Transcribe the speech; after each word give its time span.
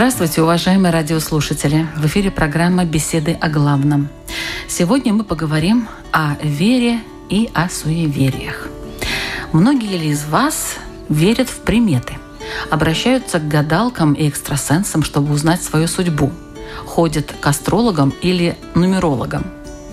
Здравствуйте, 0.00 0.40
уважаемые 0.40 0.92
радиослушатели! 0.92 1.86
В 1.94 2.06
эфире 2.06 2.30
программа 2.30 2.86
«Беседы 2.86 3.36
о 3.38 3.50
главном». 3.50 4.08
Сегодня 4.66 5.12
мы 5.12 5.24
поговорим 5.24 5.88
о 6.10 6.36
вере 6.42 7.00
и 7.28 7.50
о 7.52 7.68
суевериях. 7.68 8.68
Многие 9.52 9.98
ли 9.98 10.08
из 10.08 10.24
вас 10.24 10.76
верят 11.10 11.50
в 11.50 11.58
приметы? 11.58 12.14
Обращаются 12.70 13.40
к 13.40 13.46
гадалкам 13.46 14.14
и 14.14 14.26
экстрасенсам, 14.26 15.02
чтобы 15.02 15.34
узнать 15.34 15.62
свою 15.62 15.86
судьбу? 15.86 16.32
Ходят 16.86 17.34
к 17.38 17.46
астрологам 17.46 18.14
или 18.22 18.56
нумерологам? 18.74 19.44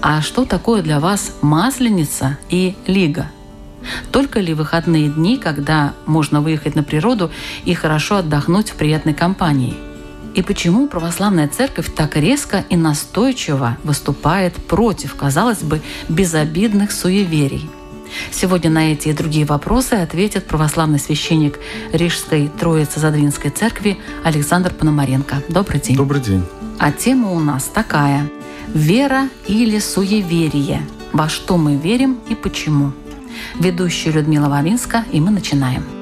А 0.02 0.22
что 0.22 0.46
такое 0.46 0.84
для 0.84 1.02
вас 1.02 1.34
масленица 1.42 2.38
и 2.50 2.78
лига– 2.88 3.30
только 4.12 4.40
ли 4.40 4.54
выходные 4.54 5.10
дни, 5.10 5.38
когда 5.38 5.94
можно 6.06 6.42
выехать 6.42 6.76
на 6.76 6.84
природу 6.84 7.32
и 7.66 7.74
хорошо 7.74 8.18
отдохнуть 8.18 8.72
в 8.72 8.76
приятной 8.76 9.14
компании? 9.14 9.76
И 10.38 10.44
почему 10.44 10.88
православная 10.88 11.48
церковь 11.48 11.92
так 11.96 12.16
резко 12.16 12.64
и 12.70 12.78
настойчиво 12.78 13.76
выступает 13.84 14.54
против, 14.54 15.16
казалось 15.16 15.64
бы, 15.64 15.82
безобидных 16.10 16.92
суеверий? 16.92 17.68
Сегодня 18.32 18.70
на 18.70 18.92
эти 18.92 19.08
и 19.08 19.14
другие 19.14 19.46
вопросы 19.46 19.94
ответит 19.94 20.46
православный 20.46 21.00
священник 21.00 21.58
Рижской 21.92 22.52
Троицы-Задвинской 22.60 23.50
церкви 23.50 23.98
Александр 24.24 24.72
Пономаренко. 24.76 25.42
Добрый 25.50 25.82
день. 25.82 25.96
Добрый 25.98 26.22
день. 26.22 26.44
А 26.78 26.92
тема 26.92 27.32
у 27.32 27.40
нас 27.40 27.64
такая. 27.64 28.30
Вера 28.68 29.30
или 29.48 29.80
суеверие? 29.80 30.84
Во 31.14 31.30
что 31.30 31.58
мы 31.58 31.78
верим 31.78 32.20
и 32.30 32.36
почему? 32.36 32.92
Ведущая 33.56 34.12
Людмила 34.12 34.50
Вавинска, 34.50 35.04
и 35.12 35.20
мы 35.20 35.32
начинаем. 35.32 35.97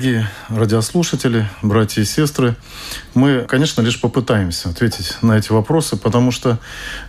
Дорогие 0.00 0.30
радиослушатели, 0.48 1.46
братья 1.60 2.00
и 2.00 2.06
сестры, 2.06 2.56
мы, 3.12 3.44
конечно, 3.46 3.82
лишь 3.82 4.00
попытаемся 4.00 4.70
ответить 4.70 5.18
на 5.20 5.36
эти 5.36 5.52
вопросы, 5.52 5.98
потому 5.98 6.30
что 6.30 6.58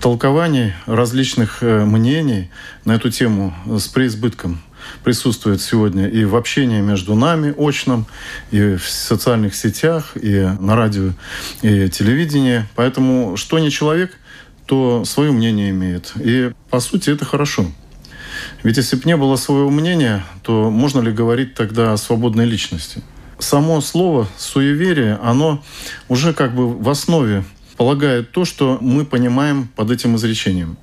толкований 0.01 0.73
различных 0.87 1.63
э, 1.63 1.85
мнений 1.85 2.51
на 2.83 2.95
эту 2.95 3.09
тему 3.09 3.55
с 3.65 3.87
преизбытком 3.87 4.61
присутствует 5.05 5.61
сегодня 5.61 6.09
и 6.09 6.25
в 6.25 6.35
общении 6.35 6.81
между 6.81 7.15
нами 7.15 7.55
очном, 7.57 8.07
и 8.51 8.75
в 8.75 8.85
социальных 8.89 9.55
сетях, 9.55 10.11
и 10.21 10.49
на 10.59 10.75
радио, 10.75 11.13
и 11.61 11.87
телевидении. 11.87 12.65
Поэтому 12.75 13.37
что 13.37 13.57
не 13.59 13.71
человек, 13.71 14.11
то 14.65 15.05
свое 15.05 15.31
мнение 15.31 15.69
имеет. 15.69 16.11
И, 16.17 16.51
по 16.69 16.81
сути, 16.81 17.09
это 17.09 17.23
хорошо. 17.23 17.67
Ведь 18.63 18.77
если 18.77 18.95
бы 18.95 19.03
не 19.05 19.17
было 19.17 19.35
своего 19.37 19.69
мнения, 19.69 20.23
то 20.43 20.69
можно 20.69 20.99
ли 20.99 21.11
говорить 21.11 21.55
тогда 21.55 21.93
о 21.93 21.97
свободной 21.97 22.45
личности? 22.45 23.01
Само 23.39 23.81
слово 23.81 24.27
«суеверие», 24.37 25.17
оно 25.23 25.63
уже 26.09 26.33
как 26.33 26.53
бы 26.53 26.71
в 26.71 26.87
основе 26.89 27.43
полагает 27.75 28.31
то, 28.31 28.45
что 28.45 28.77
мы 28.79 29.03
понимаем 29.03 29.67
под 29.75 29.89
этим 29.89 30.15
изречением. 30.15 30.77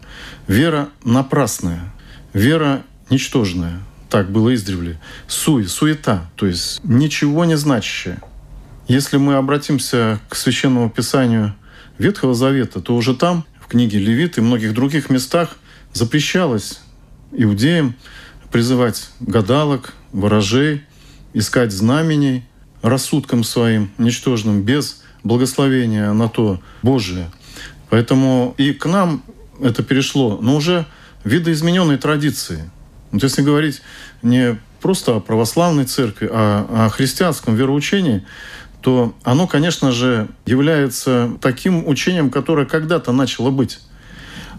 Вера 0.49 0.88
напрасная, 1.05 1.93
вера 2.33 2.83
ничтожная. 3.11 3.81
Так 4.11 4.33
было 4.33 4.55
издревле. 4.55 4.99
Суй, 5.28 5.69
суета, 5.69 6.28
то 6.34 6.47
есть 6.47 6.81
ничего 6.83 7.44
не 7.44 7.56
значащее. 7.56 8.19
Если 8.88 9.19
мы 9.19 9.34
обратимся 9.34 10.19
к 10.28 10.34
Священному 10.34 10.91
Писанию 10.91 11.55
Ветхого 11.99 12.34
Завета, 12.34 12.81
то 12.81 12.97
уже 12.97 13.15
там, 13.15 13.44
в 13.61 13.69
книге 13.69 13.99
Левит 13.99 14.38
и 14.38 14.41
многих 14.41 14.72
других 14.72 15.11
местах 15.11 15.56
запрещалось 15.93 16.81
иудеям 17.33 17.94
призывать 18.50 19.11
гадалок, 19.21 19.94
ворожей, 20.12 20.83
искать 21.34 21.72
знамений 21.72 22.44
рассудком 22.83 23.44
своим 23.44 23.91
ничтожным, 23.99 24.62
без 24.62 25.03
благословения 25.25 26.12
на 26.12 26.28
то 26.28 26.61
Божие. 26.83 27.31
Поэтому 27.91 28.55
и 28.56 28.72
к 28.72 28.87
нам 28.87 29.22
это 29.61 29.83
перешло, 29.83 30.38
но 30.41 30.56
уже 30.56 30.87
видоизмененной 31.25 31.99
традиции. 31.99 32.71
Вот 33.11 33.22
если 33.22 33.43
говорить 33.43 33.83
не 34.22 34.59
просто 34.81 35.17
о 35.17 35.21
православной 35.21 35.84
церкви, 35.84 36.28
а 36.31 36.87
о 36.87 36.91
христианском 36.91 37.56
вероучении, 37.56 38.25
то 38.81 39.15
оно, 39.25 39.47
конечно 39.47 39.91
же, 39.91 40.28
является 40.47 41.33
таким 41.41 41.87
учением, 41.88 42.31
которое 42.31 42.65
когда-то 42.65 43.12
начало 43.12 43.50
быть. 43.50 43.81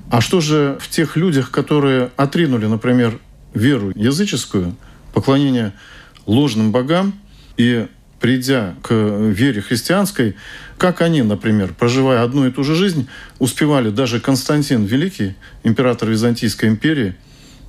А 0.10 0.22
что 0.22 0.42
же 0.42 0.78
в 0.82 0.90
тех 0.90 1.16
людях, 1.16 1.52
которые 1.52 2.12
отринули, 2.18 2.66
например, 2.66 3.20
веру 3.54 3.92
языческую, 3.96 4.76
поклонение 5.14 5.74
ложным 6.26 6.72
богам 6.72 7.14
и 7.58 7.88
придя 8.20 8.76
к 8.82 8.94
вере 8.94 9.62
христианской, 9.62 10.36
как 10.78 11.02
они, 11.02 11.22
например, 11.22 11.74
проживая 11.78 12.24
одну 12.24 12.48
и 12.48 12.52
ту 12.52 12.64
же 12.64 12.76
жизнь, 12.76 13.08
успевали 13.38 13.90
даже 13.90 14.20
Константин 14.20 14.86
Великий, 14.86 15.36
император 15.64 16.10
Византийской 16.10 16.70
империи, 16.70 17.16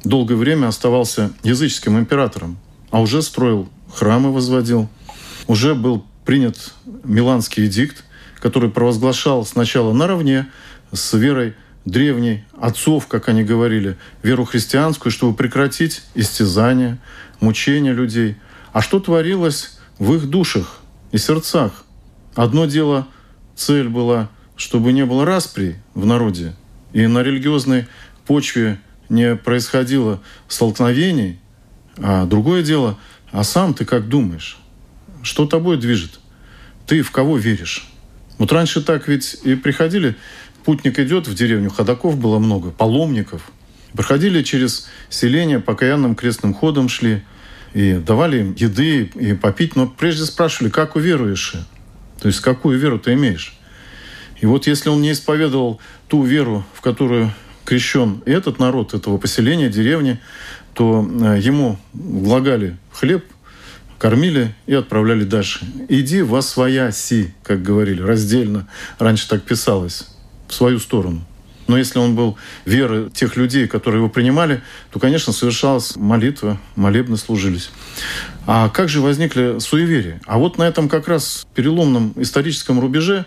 долгое 0.03 0.37
время 0.37 0.69
оставался 0.69 1.33
языческим 1.43 1.99
императором, 1.99 2.59
а 2.91 3.01
уже 3.01 3.23
строил 3.23 3.69
храмы, 3.95 4.33
возводил, 4.33 4.89
уже 5.47 5.75
был 5.75 6.05
принят 6.25 6.73
Миланский 7.05 7.67
эдикт, 7.67 8.05
который 8.41 8.71
провозглашал 8.71 9.45
сначала 9.45 9.93
наравне 9.93 10.49
с 10.93 11.13
верой 11.13 11.55
древней 11.85 12.45
отцов, 12.61 13.07
как 13.07 13.29
они 13.29 13.43
говорили, 13.43 13.97
веру 14.23 14.45
христианскую, 14.45 15.13
чтобы 15.13 15.37
прекратить 15.37 16.03
истязание, 16.15 16.99
мучения 17.41 17.93
людей. 17.93 18.37
А 18.73 18.83
что 18.83 19.01
творилось 19.01 19.79
в 19.99 20.15
их 20.15 20.29
душах 20.29 20.81
и 21.13 21.19
сердцах? 21.19 21.85
Одно 22.35 22.67
дело, 22.67 23.09
цель 23.57 23.89
была, 23.89 24.29
чтобы 24.57 24.93
не 24.93 25.05
было 25.05 25.25
распри 25.25 25.81
в 25.95 26.07
народе, 26.07 26.55
и 26.93 27.07
на 27.07 27.23
религиозной 27.23 27.87
почве 28.27 28.81
не 29.09 29.35
происходило 29.35 30.21
столкновений, 30.49 31.41
а 31.97 32.27
другое 32.27 32.63
дело, 32.63 32.99
а 33.33 33.43
сам 33.43 33.75
ты 33.75 33.85
как 33.85 34.09
думаешь? 34.09 34.59
Что 35.23 35.47
тобой 35.47 35.77
движет? 35.77 36.21
Ты 36.87 37.03
в 37.03 37.11
кого 37.11 37.37
веришь? 37.37 37.91
Вот 38.39 38.53
раньше 38.53 38.81
так 38.81 39.07
ведь 39.07 39.37
и 39.45 39.55
приходили 39.55 40.17
Путник 40.65 40.99
идет 40.99 41.27
в 41.27 41.35
деревню, 41.35 41.71
ходаков 41.71 42.19
было 42.19 42.39
много, 42.39 42.71
паломников. 42.71 43.51
Проходили 43.95 44.43
через 44.43 44.89
селение, 45.09 45.59
покаянным 45.59 46.15
крестным 46.15 46.55
ходом 46.55 46.89
шли, 46.89 47.23
и 47.73 47.95
давали 47.95 48.41
им 48.41 48.55
еды 48.57 49.05
и 49.15 49.35
попить, 49.35 49.77
но 49.77 49.87
прежде 49.87 50.25
спрашивали, 50.25 50.71
как 50.71 50.97
уверуешь? 50.97 51.55
То 52.21 52.29
есть 52.29 52.41
какую 52.41 52.79
веру 52.79 52.99
ты 52.99 53.15
имеешь? 53.15 53.57
И 54.41 54.47
вот 54.47 54.67
если 54.67 54.89
он 54.89 55.01
не 55.01 55.13
исповедовал 55.13 55.81
ту 56.09 56.23
веру, 56.23 56.65
в 56.75 56.81
которую 56.81 57.33
крещен 57.65 58.23
этот 58.27 58.59
народ 58.59 58.95
этого 58.95 59.19
поселения, 59.19 59.69
деревни, 59.69 60.19
то 60.75 61.09
э, 61.09 61.39
ему 61.41 61.79
влагали 61.93 62.77
хлеб, 62.93 63.25
кормили 63.99 64.55
и 64.67 64.75
отправляли 64.75 65.25
дальше. 65.25 65.61
«Иди 65.89 66.23
во 66.23 66.43
своя 66.43 66.91
си», 66.91 67.35
как 67.43 67.63
говорили, 67.63 68.01
раздельно. 68.01 68.67
Раньше 68.99 69.29
так 69.29 69.43
писалось 69.43 70.10
в 70.51 70.55
свою 70.55 70.79
сторону. 70.79 71.23
Но 71.69 71.79
если 71.79 72.01
он 72.01 72.17
был 72.17 72.37
веры 72.65 73.11
тех 73.15 73.37
людей, 73.37 73.69
которые 73.69 74.01
его 74.01 74.09
принимали, 74.09 74.61
то, 74.91 74.99
конечно, 74.99 75.33
совершалась 75.33 75.95
молитва, 75.95 76.59
молебны 76.75 77.17
служились. 77.17 77.71
А 78.45 78.69
как 78.69 78.89
же 78.89 79.01
возникли 79.01 79.61
суеверия? 79.61 80.21
А 80.27 80.39
вот 80.39 80.59
на 80.59 80.65
этом 80.65 80.89
как 80.89 81.07
раз 81.07 81.47
переломном 81.55 82.13
историческом 82.17 82.81
рубеже 82.81 83.25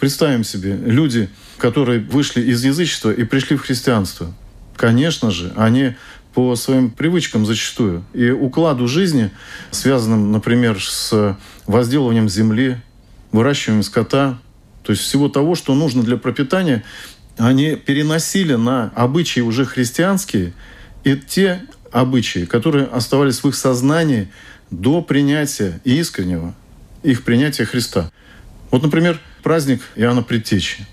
представим 0.00 0.42
себе 0.42 0.74
люди, 0.74 1.28
которые 1.58 2.00
вышли 2.00 2.40
из 2.40 2.64
язычества 2.64 3.10
и 3.10 3.24
пришли 3.24 3.56
в 3.56 3.60
христианство. 3.60 4.32
Конечно 4.74 5.30
же, 5.30 5.52
они 5.54 5.94
по 6.32 6.56
своим 6.56 6.90
привычкам 6.90 7.44
зачастую 7.44 8.04
и 8.14 8.30
укладу 8.30 8.88
жизни, 8.88 9.30
связанным, 9.70 10.32
например, 10.32 10.82
с 10.82 11.36
возделыванием 11.66 12.30
земли, 12.30 12.78
выращиванием 13.32 13.82
скота, 13.82 14.38
то 14.82 14.92
есть 14.92 15.02
всего 15.02 15.28
того, 15.28 15.54
что 15.54 15.74
нужно 15.74 16.02
для 16.02 16.16
пропитания, 16.16 16.82
они 17.38 17.76
переносили 17.76 18.54
на 18.54 18.92
обычаи 18.94 19.40
уже 19.40 19.64
христианские 19.64 20.52
и 21.04 21.16
те 21.16 21.62
обычаи, 21.90 22.44
которые 22.44 22.86
оставались 22.86 23.42
в 23.42 23.48
их 23.48 23.54
сознании 23.54 24.28
до 24.70 25.02
принятия 25.02 25.80
искреннего 25.84 26.54
их 27.02 27.24
принятия 27.24 27.64
Христа. 27.64 28.10
Вот, 28.70 28.82
например, 28.82 29.20
праздник 29.42 29.82
Иоанна 29.96 30.22
Предтечи. 30.22 30.86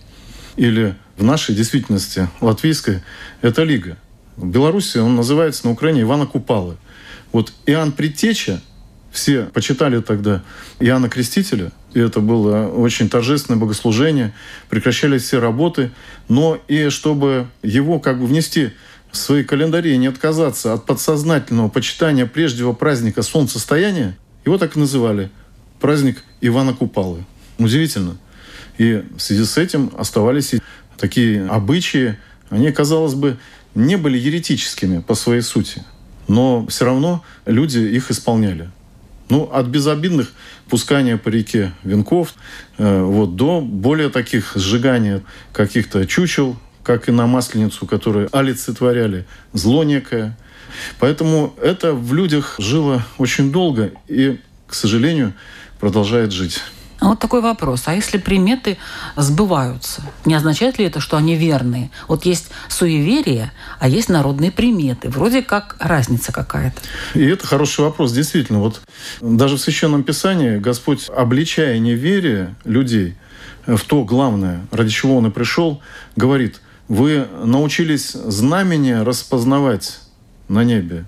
Или 0.56 0.96
в 1.18 1.24
нашей 1.24 1.56
действительности 1.56 2.28
латвийской 2.42 3.02
это 3.42 3.64
Лига. 3.64 3.98
В 4.36 4.48
Беларуси 4.48 4.98
он 4.98 5.16
называется 5.16 5.66
на 5.66 5.72
Украине 5.72 6.02
Ивана 6.02 6.26
Купалы. 6.26 6.78
Вот 7.32 7.54
Иоанн 7.66 7.92
Предтеча, 7.92 8.62
все 9.12 9.44
почитали 9.44 10.02
тогда 10.02 10.44
Иоанна 10.80 11.10
Крестителя, 11.10 11.72
и 11.94 12.00
это 12.00 12.20
было 12.20 12.68
очень 12.68 13.10
торжественное 13.10 13.60
богослужение, 13.60 14.34
прекращались 14.70 15.24
все 15.24 15.40
работы, 15.40 15.92
но 16.28 16.60
и 16.68 16.90
чтобы 16.90 17.48
его 17.64 18.00
как 18.00 18.20
бы 18.20 18.28
внести 18.28 18.72
в 19.12 19.18
свои 19.18 19.44
календари 19.44 19.94
и 19.94 19.98
не 19.98 20.08
отказаться 20.08 20.74
от 20.74 20.86
подсознательного 20.86 21.70
почитания 21.70 22.26
прежнего 22.26 22.74
праздника 22.74 23.24
солнцестояния, 23.24 24.18
его 24.46 24.58
так 24.58 24.76
и 24.76 24.80
называли– 24.80 25.30
праздник 25.80 26.24
Ивана 26.42 26.74
Купалы. 26.74 27.26
Удивительно. 27.58 28.18
И 28.78 29.04
в 29.16 29.20
связи 29.20 29.44
с 29.44 29.58
этим 29.58 29.92
оставались 29.98 30.54
и 30.54 30.62
такие 30.98 31.46
обычаи, 31.48 32.18
они, 32.50 32.72
казалось 32.72 33.16
бы, 33.16 33.38
не 33.76 33.96
были 33.98 34.18
еретическими 34.18 35.00
по 35.00 35.16
своей 35.16 35.42
сути, 35.42 35.84
но 36.28 36.66
все 36.68 36.86
равно 36.86 37.24
люди 37.46 37.80
их 37.80 38.12
исполняли. 38.12 38.70
Ну, 39.30 39.44
от 39.44 39.68
безобидных 39.68 40.32
пускания 40.70 41.18
по 41.18 41.30
реке 41.30 41.72
венков 41.84 42.34
э, 42.78 43.02
вот, 43.04 43.36
до 43.36 43.62
более 43.62 44.10
таких 44.10 44.54
сжигания 44.56 45.22
каких-то 45.54 46.06
чучел, 46.08 46.58
как 46.84 47.10
и 47.10 47.12
на 47.12 47.28
Масленицу, 47.28 47.86
которые 47.86 48.28
олицетворяли 48.32 49.26
зло 49.54 49.84
некое. 49.84 50.36
Поэтому 51.00 51.54
это 51.62 51.94
в 51.94 52.14
людях 52.14 52.56
жило 52.58 53.06
очень 53.20 53.52
долго 53.52 53.92
и, 54.08 54.40
к 54.66 54.74
сожалению, 54.74 55.34
продолжает 55.80 56.32
жить. 56.32 56.62
А 57.00 57.08
вот 57.08 57.20
такой 57.20 57.42
вопрос. 57.42 57.84
А 57.86 57.94
если 57.94 58.18
приметы 58.18 58.78
сбываются, 59.16 60.02
не 60.26 60.34
означает 60.34 60.80
ли 60.80 60.86
это, 60.86 61.00
что 61.00 61.18
они 61.18 61.36
верные? 61.36 61.92
Вот 62.08 62.26
есть 62.26 62.50
суеверия, 62.68 63.54
а 63.80 63.88
есть 63.88 64.10
народные 64.10 64.52
приметы. 64.52 65.10
Вроде 65.10 65.42
как 65.42 65.78
разница 65.80 66.32
какая-то. 66.32 66.82
И 67.14 67.26
это 67.26 67.48
хороший 67.48 67.82
вопрос. 67.86 68.12
Действительно, 68.12 68.60
вот 68.60 68.82
даже 69.22 69.56
в 69.56 69.62
Священном 69.62 70.04
Писании 70.04 70.58
Господь, 70.58 71.10
обличая 71.10 71.80
неверие 71.80 72.56
людей 72.66 73.16
в 73.66 73.80
то 73.86 74.04
главное, 74.04 74.66
ради 74.72 74.90
чего 74.90 75.18
Он 75.18 75.28
и 75.28 75.30
пришел, 75.30 75.82
говорит, 76.16 76.62
вы 76.88 77.28
научились 77.44 78.12
знамения 78.12 79.04
распознавать 79.04 80.00
на 80.48 80.64
небе 80.64 81.06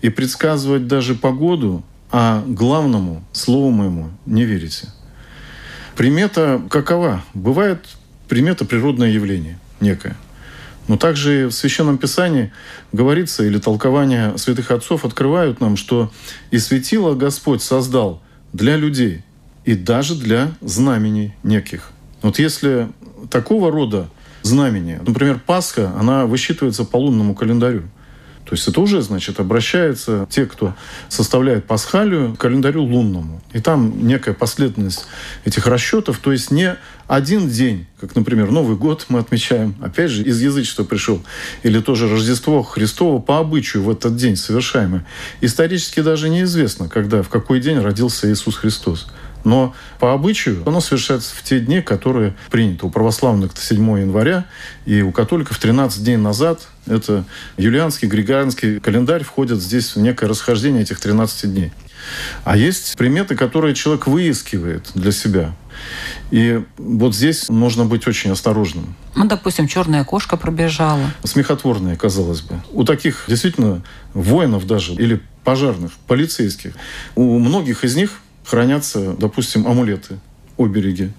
и 0.00 0.08
предсказывать 0.08 0.86
даже 0.86 1.14
погоду, 1.14 1.84
а 2.10 2.42
главному 2.46 3.22
слову 3.32 3.70
моему 3.70 4.10
не 4.24 4.44
верите. 4.44 4.88
Примета 5.98 6.62
какова? 6.70 7.24
Бывает 7.34 7.84
примета 8.28 8.64
природное 8.64 9.10
явление 9.10 9.58
некое. 9.80 10.16
Но 10.86 10.96
также 10.96 11.48
в 11.48 11.50
Священном 11.50 11.98
Писании 11.98 12.52
говорится, 12.92 13.42
или 13.42 13.58
толкования 13.58 14.36
святых 14.36 14.70
отцов 14.70 15.04
открывают 15.04 15.60
нам, 15.60 15.76
что 15.76 16.12
«и 16.52 16.58
светило 16.58 17.16
Господь 17.16 17.62
создал 17.62 18.22
для 18.52 18.76
людей 18.76 19.24
и 19.64 19.74
даже 19.74 20.14
для 20.14 20.52
знамений 20.60 21.34
неких». 21.42 21.90
Вот 22.22 22.38
если 22.38 22.86
такого 23.28 23.72
рода 23.72 24.08
знамения, 24.42 25.00
например, 25.04 25.40
Пасха, 25.44 25.92
она 25.98 26.26
высчитывается 26.26 26.84
по 26.84 26.98
лунному 26.98 27.34
календарю– 27.34 27.82
то 28.48 28.54
есть 28.54 28.66
это 28.66 28.80
уже, 28.80 29.02
значит, 29.02 29.40
обращаются 29.40 30.26
те, 30.30 30.46
кто 30.46 30.74
составляет 31.10 31.66
пасхалию, 31.66 32.34
к 32.34 32.40
календарю 32.40 32.82
лунному. 32.82 33.42
И 33.52 33.60
там 33.60 34.06
некая 34.06 34.32
последовательность 34.32 35.04
этих 35.44 35.66
расчетов, 35.66 36.16
то 36.16 36.32
есть 36.32 36.50
не 36.50 36.78
один 37.06 37.50
день, 37.50 37.86
как, 38.00 38.14
например, 38.16 38.50
Новый 38.50 38.78
год 38.78 39.04
мы 39.10 39.18
отмечаем, 39.18 39.74
опять 39.82 40.10
же, 40.10 40.22
из 40.22 40.40
язычества 40.40 40.84
пришел, 40.84 41.22
или 41.62 41.78
тоже 41.80 42.08
Рождество 42.08 42.62
Христово 42.62 43.20
по 43.20 43.36
обычаю 43.36 43.84
в 43.84 43.90
этот 43.90 44.16
день 44.16 44.36
совершаемое. 44.36 45.04
Исторически 45.42 46.00
даже 46.00 46.30
неизвестно, 46.30 46.88
когда, 46.88 47.22
в 47.22 47.28
какой 47.28 47.60
день 47.60 47.80
родился 47.80 48.32
Иисус 48.32 48.56
Христос. 48.56 49.08
Но 49.44 49.74
по 49.98 50.12
обычаю 50.12 50.62
оно 50.66 50.80
совершается 50.80 51.34
в 51.34 51.42
те 51.42 51.60
дни, 51.60 51.80
которые 51.80 52.34
приняты. 52.50 52.86
У 52.86 52.90
православных 52.90 53.52
это 53.52 53.60
7 53.60 54.00
января, 54.00 54.44
и 54.86 55.02
у 55.02 55.12
католиков 55.12 55.58
13 55.58 56.02
дней 56.04 56.16
назад. 56.16 56.68
Это 56.86 57.24
юлианский, 57.56 58.08
григорианский 58.08 58.80
календарь 58.80 59.22
входит 59.22 59.60
здесь 59.60 59.94
в 59.94 60.00
некое 60.00 60.26
расхождение 60.26 60.82
этих 60.82 61.00
13 61.00 61.52
дней. 61.52 61.72
А 62.44 62.56
есть 62.56 62.96
приметы, 62.96 63.36
которые 63.36 63.74
человек 63.74 64.06
выискивает 64.06 64.90
для 64.94 65.12
себя. 65.12 65.54
И 66.30 66.62
вот 66.76 67.14
здесь 67.14 67.48
нужно 67.48 67.84
быть 67.84 68.06
очень 68.06 68.30
осторожным. 68.30 68.94
Ну, 69.14 69.26
допустим, 69.26 69.68
черная 69.68 70.04
кошка 70.04 70.36
пробежала. 70.36 71.10
Смехотворная, 71.24 71.96
казалось 71.96 72.40
бы. 72.40 72.60
У 72.70 72.84
таких 72.84 73.24
действительно 73.28 73.82
воинов 74.14 74.66
даже, 74.66 74.94
или 74.94 75.20
пожарных, 75.44 75.92
полицейских, 76.06 76.74
у 77.14 77.38
многих 77.38 77.84
из 77.84 77.96
них 77.96 78.20
хранятся, 78.48 79.12
допустим, 79.12 79.66
амулеты, 79.66 80.18
обереги. 80.56 81.10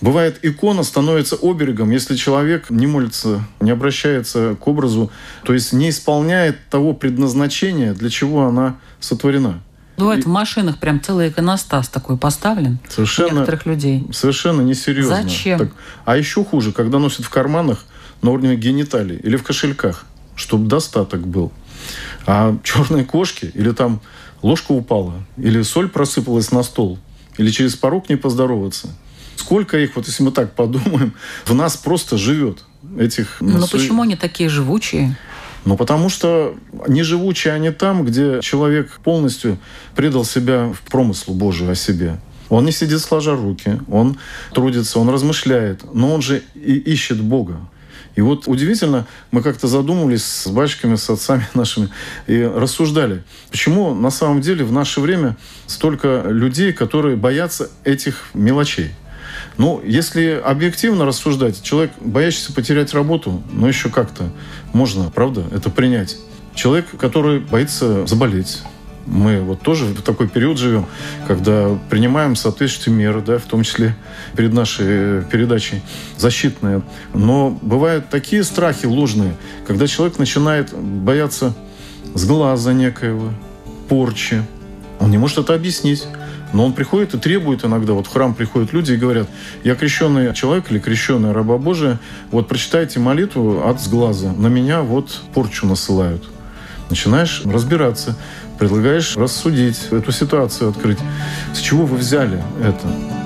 Бывает, 0.00 0.40
икона 0.42 0.82
становится 0.82 1.36
оберегом, 1.36 1.92
если 1.92 2.16
человек 2.16 2.70
не 2.70 2.88
молится, 2.88 3.44
не 3.60 3.70
обращается 3.70 4.56
к 4.60 4.66
образу, 4.66 5.12
то 5.44 5.54
есть 5.54 5.72
не 5.72 5.90
исполняет 5.90 6.58
того 6.70 6.92
предназначения, 6.92 7.94
для 7.94 8.10
чего 8.10 8.46
она 8.46 8.78
сотворена. 8.98 9.60
Бывает, 9.96 10.20
и... 10.20 10.22
в 10.24 10.26
машинах 10.26 10.78
прям 10.78 11.00
целый 11.00 11.28
иконостас 11.28 11.88
такой 11.88 12.16
поставлен 12.16 12.80
совершенно, 12.88 13.28
у 13.28 13.32
некоторых 13.34 13.66
людей. 13.66 14.04
Совершенно 14.12 14.62
несерьезно. 14.62 15.22
Зачем? 15.22 15.60
Так, 15.60 15.68
а 16.04 16.16
еще 16.16 16.44
хуже, 16.44 16.72
когда 16.72 16.98
носят 16.98 17.24
в 17.24 17.30
карманах 17.30 17.84
на 18.22 18.30
уровне 18.32 18.56
гениталий 18.56 19.18
или 19.18 19.36
в 19.36 19.44
кошельках, 19.44 20.04
чтобы 20.34 20.66
достаток 20.66 21.28
был. 21.28 21.52
А 22.26 22.56
черные 22.62 23.04
кошки 23.04 23.50
или 23.54 23.72
там 23.72 24.00
ложка 24.42 24.72
упала, 24.72 25.14
или 25.36 25.62
соль 25.62 25.88
просыпалась 25.88 26.52
на 26.52 26.62
стол, 26.62 26.98
или 27.38 27.50
через 27.50 27.76
порог 27.76 28.08
не 28.08 28.16
поздороваться. 28.16 28.88
Сколько 29.36 29.78
их, 29.78 29.96
вот 29.96 30.06
если 30.06 30.22
мы 30.22 30.30
так 30.30 30.54
подумаем, 30.54 31.14
в 31.44 31.54
нас 31.54 31.76
просто 31.76 32.16
живет 32.16 32.64
этих... 32.98 33.36
Но 33.40 33.58
ну, 33.58 33.68
почему 33.68 34.02
они 34.02 34.16
такие 34.16 34.48
живучие? 34.48 35.16
Ну, 35.64 35.76
потому 35.76 36.08
что 36.08 36.56
не 36.88 37.02
живучие 37.02 37.54
они 37.54 37.70
там, 37.70 38.04
где 38.04 38.40
человек 38.42 38.98
полностью 39.04 39.58
предал 39.94 40.24
себя 40.24 40.72
в 40.72 40.80
промыслу 40.90 41.34
Божию 41.34 41.70
о 41.70 41.74
себе. 41.74 42.18
Он 42.48 42.64
не 42.64 42.72
сидит 42.72 43.00
сложа 43.00 43.34
руки, 43.34 43.80
он 43.88 44.18
трудится, 44.52 44.98
он 44.98 45.08
размышляет, 45.08 45.82
но 45.94 46.12
он 46.12 46.20
же 46.20 46.42
и 46.54 46.74
ищет 46.74 47.20
Бога. 47.20 47.60
И 48.14 48.20
вот 48.20 48.46
удивительно, 48.46 49.06
мы 49.30 49.42
как-то 49.42 49.68
задумывались 49.68 50.24
с 50.24 50.46
батюшками, 50.48 50.96
с 50.96 51.08
отцами 51.08 51.46
нашими 51.54 51.88
и 52.26 52.42
рассуждали, 52.42 53.22
почему 53.50 53.94
на 53.94 54.10
самом 54.10 54.40
деле 54.40 54.64
в 54.64 54.72
наше 54.72 55.00
время 55.00 55.36
столько 55.66 56.24
людей, 56.26 56.72
которые 56.72 57.16
боятся 57.16 57.70
этих 57.84 58.26
мелочей. 58.34 58.92
Ну, 59.56 59.82
если 59.84 60.40
объективно 60.44 61.04
рассуждать, 61.04 61.62
человек, 61.62 61.92
боящийся 62.00 62.52
потерять 62.52 62.94
работу, 62.94 63.42
ну, 63.50 63.66
еще 63.66 63.88
как-то 63.88 64.32
можно, 64.72 65.10
правда, 65.10 65.44
это 65.52 65.70
принять. 65.70 66.16
Человек, 66.54 66.86
который 66.98 67.40
боится 67.40 68.06
заболеть, 68.06 68.62
мы 69.06 69.40
вот 69.40 69.60
тоже 69.62 69.86
в 69.86 70.02
такой 70.02 70.28
период 70.28 70.58
живем, 70.58 70.86
когда 71.26 71.78
принимаем 71.90 72.36
соответствующие 72.36 72.94
меры, 72.94 73.20
да, 73.20 73.38
в 73.38 73.44
том 73.44 73.62
числе 73.62 73.94
перед 74.36 74.52
нашей 74.52 75.22
передачей 75.24 75.82
защитные. 76.16 76.82
Но 77.14 77.50
бывают 77.62 78.08
такие 78.08 78.44
страхи 78.44 78.86
ложные, 78.86 79.34
когда 79.66 79.86
человек 79.86 80.18
начинает 80.18 80.72
бояться 80.72 81.54
сглаза 82.14 82.72
некоего, 82.72 83.30
порчи. 83.88 84.42
Он 85.00 85.10
не 85.10 85.18
может 85.18 85.38
это 85.38 85.54
объяснить. 85.54 86.06
Но 86.52 86.66
он 86.66 86.74
приходит 86.74 87.14
и 87.14 87.18
требует 87.18 87.64
иногда, 87.64 87.94
вот 87.94 88.06
в 88.06 88.12
храм 88.12 88.34
приходят 88.34 88.74
люди 88.74 88.92
и 88.92 88.96
говорят, 88.96 89.26
я 89.64 89.74
крещенный 89.74 90.34
человек 90.34 90.70
или 90.70 90.78
крещенная 90.78 91.32
раба 91.32 91.56
Божия, 91.56 91.98
вот 92.30 92.46
прочитайте 92.46 93.00
молитву 93.00 93.66
от 93.66 93.80
сглаза, 93.80 94.32
на 94.32 94.48
меня 94.48 94.82
вот 94.82 95.22
порчу 95.32 95.66
насылают. 95.66 96.28
Начинаешь 96.90 97.42
разбираться 97.46 98.18
предлагаешь 98.62 99.16
рассудить 99.16 99.88
эту 99.90 100.12
ситуацию, 100.12 100.70
открыть. 100.70 100.98
С 101.52 101.58
чего 101.58 101.84
вы 101.84 101.96
взяли 101.96 102.40
это? 102.62 103.21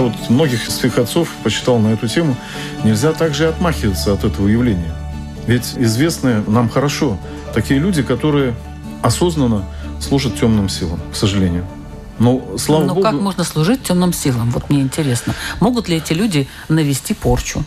Я 0.00 0.06
вот 0.06 0.30
многих 0.30 0.70
своих 0.70 0.96
отцов 0.96 1.28
почитал 1.44 1.78
на 1.78 1.88
эту 1.88 2.08
тему. 2.08 2.34
Нельзя 2.84 3.12
также 3.12 3.48
отмахиваться 3.48 4.14
от 4.14 4.24
этого 4.24 4.48
явления. 4.48 4.94
Ведь 5.46 5.74
известны 5.76 6.42
нам 6.46 6.70
хорошо 6.70 7.18
такие 7.52 7.78
люди, 7.78 8.02
которые 8.02 8.54
осознанно 9.02 9.66
служат 10.00 10.40
темным 10.40 10.70
силам, 10.70 11.00
к 11.12 11.16
сожалению. 11.16 11.66
Но, 12.18 12.56
слава 12.56 12.84
Но 12.84 12.94
Богу... 12.94 13.02
как 13.02 13.12
можно 13.12 13.44
служить 13.44 13.82
темным 13.82 14.14
силам? 14.14 14.50
Вот 14.52 14.70
мне 14.70 14.80
интересно. 14.80 15.34
Могут 15.60 15.90
ли 15.90 15.98
эти 15.98 16.14
люди 16.14 16.48
навести 16.70 17.12
порчу? 17.12 17.62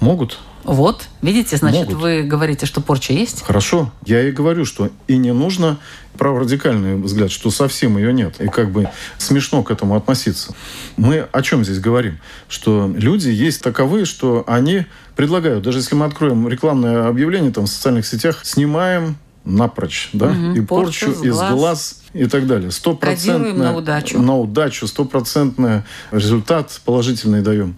Могут. 0.00 0.38
Вот, 0.64 1.04
видите, 1.20 1.56
значит, 1.56 1.88
Могут. 1.88 2.02
вы 2.02 2.22
говорите, 2.22 2.66
что 2.66 2.80
порча 2.80 3.12
есть? 3.12 3.42
Хорошо. 3.42 3.92
Я 4.06 4.26
и 4.26 4.32
говорю, 4.32 4.64
что 4.64 4.90
и 5.06 5.16
не 5.18 5.32
нужно 5.32 5.78
праворадикальный 6.16 6.96
взгляд, 6.96 7.30
что 7.30 7.50
совсем 7.50 7.98
ее 7.98 8.12
нет. 8.12 8.40
И 8.40 8.48
как 8.48 8.70
бы 8.70 8.88
смешно 9.18 9.62
к 9.62 9.70
этому 9.70 9.96
относиться. 9.96 10.54
Мы 10.96 11.26
о 11.32 11.42
чем 11.42 11.64
здесь 11.64 11.80
говорим? 11.80 12.18
Что 12.48 12.90
люди 12.94 13.28
есть 13.28 13.62
таковые, 13.62 14.06
что 14.06 14.44
они 14.46 14.86
предлагают, 15.16 15.64
даже 15.64 15.78
если 15.78 15.94
мы 15.94 16.06
откроем 16.06 16.48
рекламное 16.48 17.08
объявление 17.08 17.50
там 17.50 17.66
в 17.66 17.68
социальных 17.68 18.06
сетях, 18.06 18.40
снимаем 18.42 19.16
напрочь, 19.44 20.08
да, 20.12 20.28
угу, 20.28 20.54
и 20.54 20.60
порчу, 20.60 21.06
порчу 21.06 21.22
из 21.22 21.34
глаз. 21.34 21.52
глаз 21.52 22.02
и 22.14 22.26
так 22.26 22.46
далее. 22.46 22.70
Стопроцентная 22.70 23.52
на 23.52 23.76
удачу. 23.76 24.18
На 24.18 24.38
удачу, 24.38 24.86
стопроцентный 24.86 25.82
результат 26.10 26.80
положительный 26.84 27.42
даем. 27.42 27.76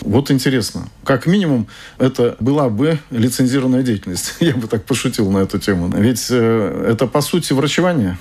Вот 0.00 0.30
интересно. 0.30 0.88
Как 1.04 1.26
минимум, 1.26 1.66
это 1.98 2.36
была 2.40 2.68
бы 2.68 2.98
лицензированная 3.10 3.82
деятельность. 3.82 4.34
Я 4.40 4.54
бы 4.54 4.66
так 4.66 4.84
пошутил 4.84 5.30
на 5.30 5.38
эту 5.38 5.58
тему. 5.58 5.90
Ведь 5.94 6.26
э, 6.30 6.86
это, 6.88 7.06
по 7.06 7.20
сути, 7.20 7.52
врачевание 7.52 8.18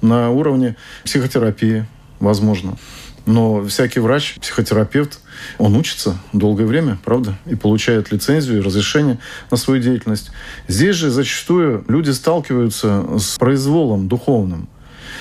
на 0.00 0.30
уровне 0.30 0.76
психотерапии, 1.04 1.86
возможно. 2.20 2.76
Но 3.24 3.64
всякий 3.64 4.00
врач, 4.00 4.34
психотерапевт, 4.40 5.20
он 5.58 5.76
учится 5.76 6.18
долгое 6.32 6.66
время, 6.66 6.98
правда, 7.04 7.38
и 7.46 7.54
получает 7.54 8.10
лицензию 8.10 8.58
и 8.58 8.62
разрешение 8.62 9.18
на 9.50 9.56
свою 9.56 9.80
деятельность. 9.80 10.32
Здесь 10.66 10.96
же 10.96 11.10
зачастую 11.10 11.84
люди 11.86 12.10
сталкиваются 12.10 13.04
с 13.18 13.38
произволом 13.38 14.08
духовным. 14.08 14.68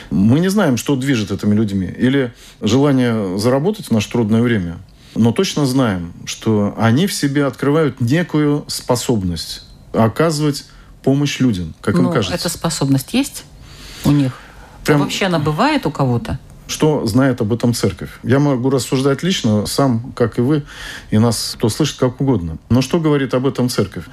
Мы 0.09 0.39
не 0.39 0.49
знаем, 0.49 0.77
что 0.77 0.95
движет 0.95 1.31
этими 1.31 1.53
людьми. 1.53 1.85
Или 1.85 2.33
желание 2.59 3.37
заработать 3.37 3.87
в 3.87 3.91
наше 3.91 4.09
трудное 4.09 4.41
время– 4.41 4.79
но 5.15 5.31
точно 5.31 5.65
знаем, 5.65 6.13
что 6.25 6.73
они 6.77 7.07
в 7.07 7.13
себе 7.13 7.45
открывают 7.45 7.99
некую 8.01 8.65
способность 8.67 9.63
оказывать 9.93 10.65
помощь 11.03 11.39
людям, 11.39 11.73
как 11.81 11.95
ну, 11.95 12.07
им 12.07 12.13
кажется. 12.13 12.35
Эта 12.35 12.49
способность 12.49 13.13
есть 13.13 13.43
у 14.05 14.11
них? 14.11 14.33
Прям... 14.85 15.01
А 15.01 15.03
вообще 15.03 15.25
она 15.25 15.39
бывает 15.39 15.85
у 15.85 15.91
кого-то? 15.91 16.39
Что 16.67 17.05
знает 17.05 17.41
об 17.41 17.51
этом 17.51 17.73
церковь? 17.73 18.11
Я 18.23 18.39
могу 18.39 18.69
рассуждать 18.69 19.23
лично, 19.23 19.65
сам, 19.65 20.13
как 20.15 20.37
и 20.37 20.41
вы, 20.41 20.63
и 21.09 21.17
нас 21.17 21.55
кто 21.57 21.67
слышит 21.67 21.97
как 21.97 22.21
угодно. 22.21 22.59
Но 22.69 22.81
что 22.81 23.01
говорит 23.01 23.33
об 23.33 23.45
этом 23.45 23.67
церковь? 23.67 24.05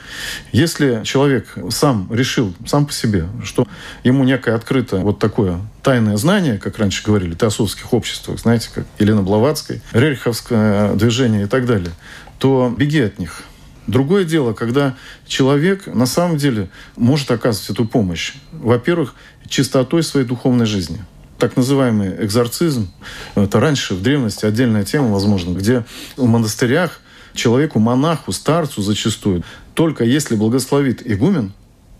Если 0.50 1.02
человек 1.05 1.57
сам 1.71 2.09
решил, 2.11 2.52
сам 2.67 2.87
по 2.87 2.93
себе, 2.93 3.28
что 3.45 3.69
ему 4.02 4.25
некое 4.25 4.57
открыто 4.57 4.97
вот 4.97 5.21
такое 5.21 5.61
тайное 5.82 6.16
знание, 6.16 6.58
как 6.58 6.78
раньше 6.78 7.04
говорили, 7.04 7.35
теософских 7.35 7.92
обществах, 7.92 8.40
знаете, 8.40 8.70
как 8.75 8.87
Елена 8.99 9.23
Блаватская, 9.23 9.80
Рериховское 9.92 10.94
движение 10.94 11.44
и 11.44 11.47
так 11.47 11.66
далее, 11.66 11.92
то 12.38 12.75
беги 12.76 13.00
от 13.00 13.18
них. 13.18 13.42
Другое 13.87 14.25
дело, 14.25 14.52
когда 14.52 14.97
человек 15.26 15.87
на 15.87 16.06
самом 16.06 16.37
деле 16.37 16.68
может 16.97 17.30
оказывать 17.30 17.70
эту 17.70 17.87
помощь. 17.87 18.35
Во-первых, 18.52 19.14
чистотой 19.49 20.02
своей 20.02 20.26
духовной 20.26 20.66
жизни– 20.66 21.04
так 21.38 21.56
называемый 21.56 22.25
экзорцизм. 22.25 22.90
Это 23.35 23.61
раньше, 23.61 23.94
в 23.94 24.02
древности, 24.02 24.44
отдельная 24.44 24.85
тема, 24.85 25.08
возможно, 25.08 25.54
где 25.54 25.85
в 26.16 26.26
монастырях 26.26 27.00
человеку, 27.35 27.78
монаху, 27.78 28.32
старцу 28.32 28.82
зачастую, 28.82 29.44
только 29.75 30.04
если 30.04 30.35
благословит 30.35 31.08
игумен, 31.08 31.52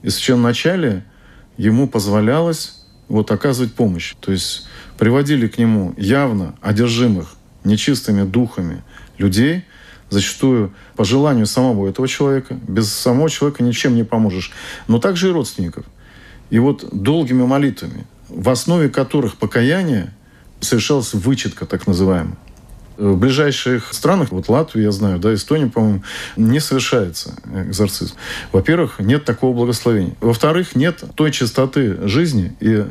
и 0.02 0.08
в 0.08 0.37
начале 0.37 1.04
ему 1.56 1.88
позволялось 1.88 2.77
вот 3.08 3.30
оказывать 3.30 3.74
помощь. 3.74 4.14
То 4.20 4.32
есть 4.32 4.66
приводили 4.98 5.48
к 5.48 5.58
нему 5.58 5.94
явно 5.96 6.54
одержимых 6.60 7.34
нечистыми 7.64 8.22
духами 8.22 8.82
людей, 9.18 9.64
зачастую 10.10 10.72
по 10.96 11.04
желанию 11.04 11.46
самого 11.46 11.88
этого 11.88 12.08
человека. 12.08 12.58
Без 12.66 12.92
самого 12.92 13.28
человека 13.30 13.62
ничем 13.62 13.94
не 13.94 14.04
поможешь. 14.04 14.52
Но 14.86 14.98
также 14.98 15.28
и 15.28 15.32
родственников. 15.32 15.84
И 16.50 16.58
вот 16.58 16.88
долгими 16.92 17.44
молитвами, 17.44 18.06
в 18.28 18.48
основе 18.48 18.88
которых 18.88 19.36
покаяние 19.36 20.14
совершалась 20.60 21.14
вычетка, 21.14 21.66
так 21.66 21.86
называемая. 21.86 22.36
В 22.99 23.17
ближайших 23.17 23.95
странах, 23.95 24.33
вот 24.33 24.49
Латвию 24.49 24.87
я 24.87 24.90
знаю, 24.90 25.21
да, 25.21 25.33
Эстонию, 25.33 25.71
по-моему, 25.71 26.02
не 26.37 26.59
совершается 26.59 27.33
экзорцизм. 27.55 28.17
Во-первых, 28.50 28.99
нет 28.99 29.25
такого 29.25 29.55
благословения. 29.55 30.17
Во-вторых, 30.21 30.75
нет 30.75 31.05
той 31.14 31.31
чистоты 31.31 32.09
жизни 32.09 32.57
и 32.59 32.85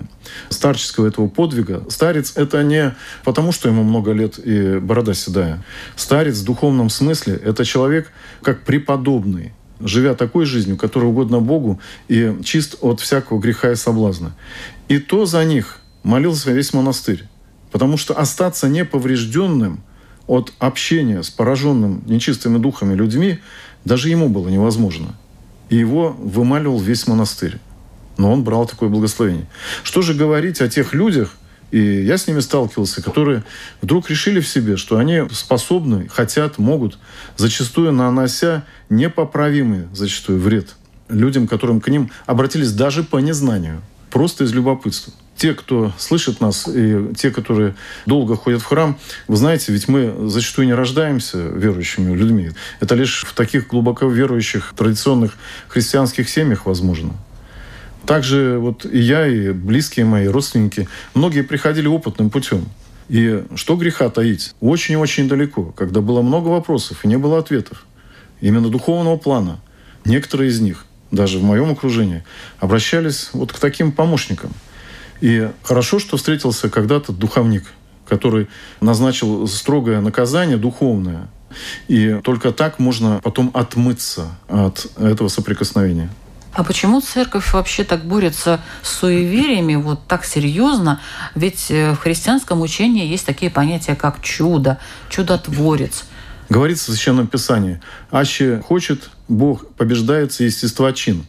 старческого 0.47 1.07
этого 1.07 1.27
подвига. 1.27 1.83
Старец– 1.89 2.31
это 2.35 2.63
не 2.63 2.95
потому, 3.25 3.51
что 3.51 3.67
ему 3.67 3.83
много 3.83 4.13
лет 4.13 4.39
и 4.41 4.79
борода 4.79 5.13
седая. 5.13 5.61
Старец 5.97 6.37
в 6.37 6.45
духовном 6.45 6.89
смысле– 6.89 7.35
это 7.43 7.65
человек 7.65 8.09
как 8.41 8.61
преподобный, 8.61 9.51
живя 9.81 10.13
такой 10.13 10.45
жизнью, 10.45 10.77
которая 10.77 11.09
угодна 11.09 11.41
Богу 11.41 11.81
и 12.07 12.33
чист 12.45 12.77
от 12.79 13.01
всякого 13.01 13.39
греха 13.41 13.73
и 13.73 13.75
соблазна. 13.75 14.33
И 14.87 14.99
то 14.99 15.25
за 15.25 15.43
них 15.43 15.81
молился 16.03 16.53
весь 16.53 16.71
монастырь. 16.71 17.25
Потому 17.73 17.97
что 17.97 18.17
остаться 18.17 18.69
неповрежденным 18.69 19.83
от 20.27 20.53
общения 20.59 21.23
с 21.23 21.29
пораженным 21.29 22.03
нечистыми 22.05 22.57
духами 22.57 22.93
людьми 22.93 23.39
даже 23.85 24.09
ему 24.09 24.29
было 24.29 24.49
невозможно. 24.49 25.15
И 25.69 25.75
его 25.75 26.15
вымаливал 26.19 26.79
весь 26.79 27.07
монастырь. 27.07 27.57
Но 28.17 28.31
он 28.31 28.43
брал 28.43 28.65
такое 28.65 28.89
благословение. 28.89 29.47
Что 29.83 30.01
же 30.01 30.13
говорить 30.13 30.61
о 30.61 30.67
тех 30.67 30.93
людях, 30.93 31.35
и 31.71 31.79
я 31.79 32.17
с 32.17 32.27
ними 32.27 32.39
сталкивался, 32.39 33.01
которые 33.01 33.43
вдруг 33.81 34.09
решили 34.09 34.39
в 34.39 34.47
себе, 34.47 34.77
что 34.77 34.97
они 34.97 35.23
способны, 35.31 36.07
хотят, 36.07 36.57
могут, 36.57 36.97
зачастую 37.35 37.91
нанося 37.91 38.63
непоправимый 38.89 39.87
зачастую 39.93 40.39
вред 40.39 40.75
людям, 41.09 41.47
которым 41.47 41.81
к 41.81 41.89
ним 41.89 42.09
обратились 42.25 42.71
даже 42.71 43.03
по 43.03 43.17
незнанию– 43.17 43.81
просто 44.09 44.43
из 44.43 44.53
любопытства. 44.53 45.13
Те, 45.37 45.53
кто 45.53 45.93
слышит 45.97 46.41
нас, 46.41 46.67
и 46.67 47.13
те, 47.15 47.31
которые 47.31 47.75
долго 48.05 48.35
ходят 48.35 48.61
в 48.61 48.65
храм, 48.65 48.97
вы 49.27 49.37
знаете, 49.37 49.71
ведь 49.71 49.87
мы 49.87 50.29
зачастую 50.29 50.67
не 50.67 50.73
рождаемся 50.73 51.37
верующими 51.37 52.15
людьми. 52.15 52.51
Это 52.79 52.95
лишь 52.95 53.23
в 53.23 53.33
таких 53.33 53.67
глубоко 53.67 54.07
верующих 54.07 54.73
традиционных 54.75 55.37
христианских 55.67 56.29
семьях 56.29 56.65
возможно. 56.65 57.13
Также 58.05 58.57
вот 58.57 58.85
и 58.85 58.99
я, 58.99 59.27
и 59.27 59.51
близкие 59.51 60.05
мои, 60.05 60.27
родственники, 60.27 60.87
многие 61.13 61.41
приходили 61.41 61.87
опытным 61.87 62.29
путем. 62.29 62.65
И 63.09 63.43
что 63.55 63.75
греха 63.75 64.09
таить? 64.09 64.55
Очень-очень 64.59 65.29
далеко, 65.29 65.65
когда 65.65 66.01
было 66.01 66.21
много 66.21 66.47
вопросов 66.47 67.05
и 67.05 67.07
не 67.07 67.17
было 67.17 67.39
ответов. 67.39 67.85
Именно 68.41 68.69
духовного 68.69 69.17
плана. 69.17 69.59
Некоторые 70.03 70.49
из 70.49 70.59
них 70.59 70.87
даже 71.11 71.39
в 71.39 71.43
моем 71.43 71.71
окружении, 71.71 72.23
обращались 72.59 73.29
вот 73.33 73.53
к 73.53 73.59
таким 73.59 73.91
помощникам. 73.91 74.51
И 75.21 75.49
хорошо, 75.63 75.99
что 75.99 76.17
встретился 76.17 76.69
когда-то 76.69 77.11
духовник, 77.11 77.65
который 78.07 78.47
назначил 78.81 79.47
строгое 79.47 80.01
наказание 80.01 80.57
духовное. 80.57 81.27
И 81.87 82.19
только 82.23 82.51
так 82.51 82.79
можно 82.79 83.19
потом 83.23 83.51
отмыться 83.53 84.37
от 84.47 84.87
этого 84.97 85.27
соприкосновения. 85.27 86.09
А 86.53 86.63
почему 86.63 87.01
церковь 87.01 87.53
вообще 87.53 87.83
так 87.83 88.05
борется 88.05 88.59
с 88.81 88.89
суевериями 88.97 89.75
вот 89.75 90.07
так 90.07 90.25
серьезно? 90.25 90.99
Ведь 91.35 91.67
э, 91.69 91.91
в 91.93 91.97
христианском 91.97 92.61
учении 92.61 93.05
есть 93.05 93.25
такие 93.25 93.51
понятия, 93.51 93.95
как 93.95 94.21
чудо, 94.21 94.79
чудотворец– 95.09 96.05
Говорится 96.49 96.91
в 96.91 96.95
Священном 96.95 97.27
Писании, 97.27 97.81
«Аще 98.09 98.61
хочет, 98.65 99.09
Бог 99.27 99.67
побеждается 99.73 100.45
естества 100.45 100.93
чин». 100.93 101.25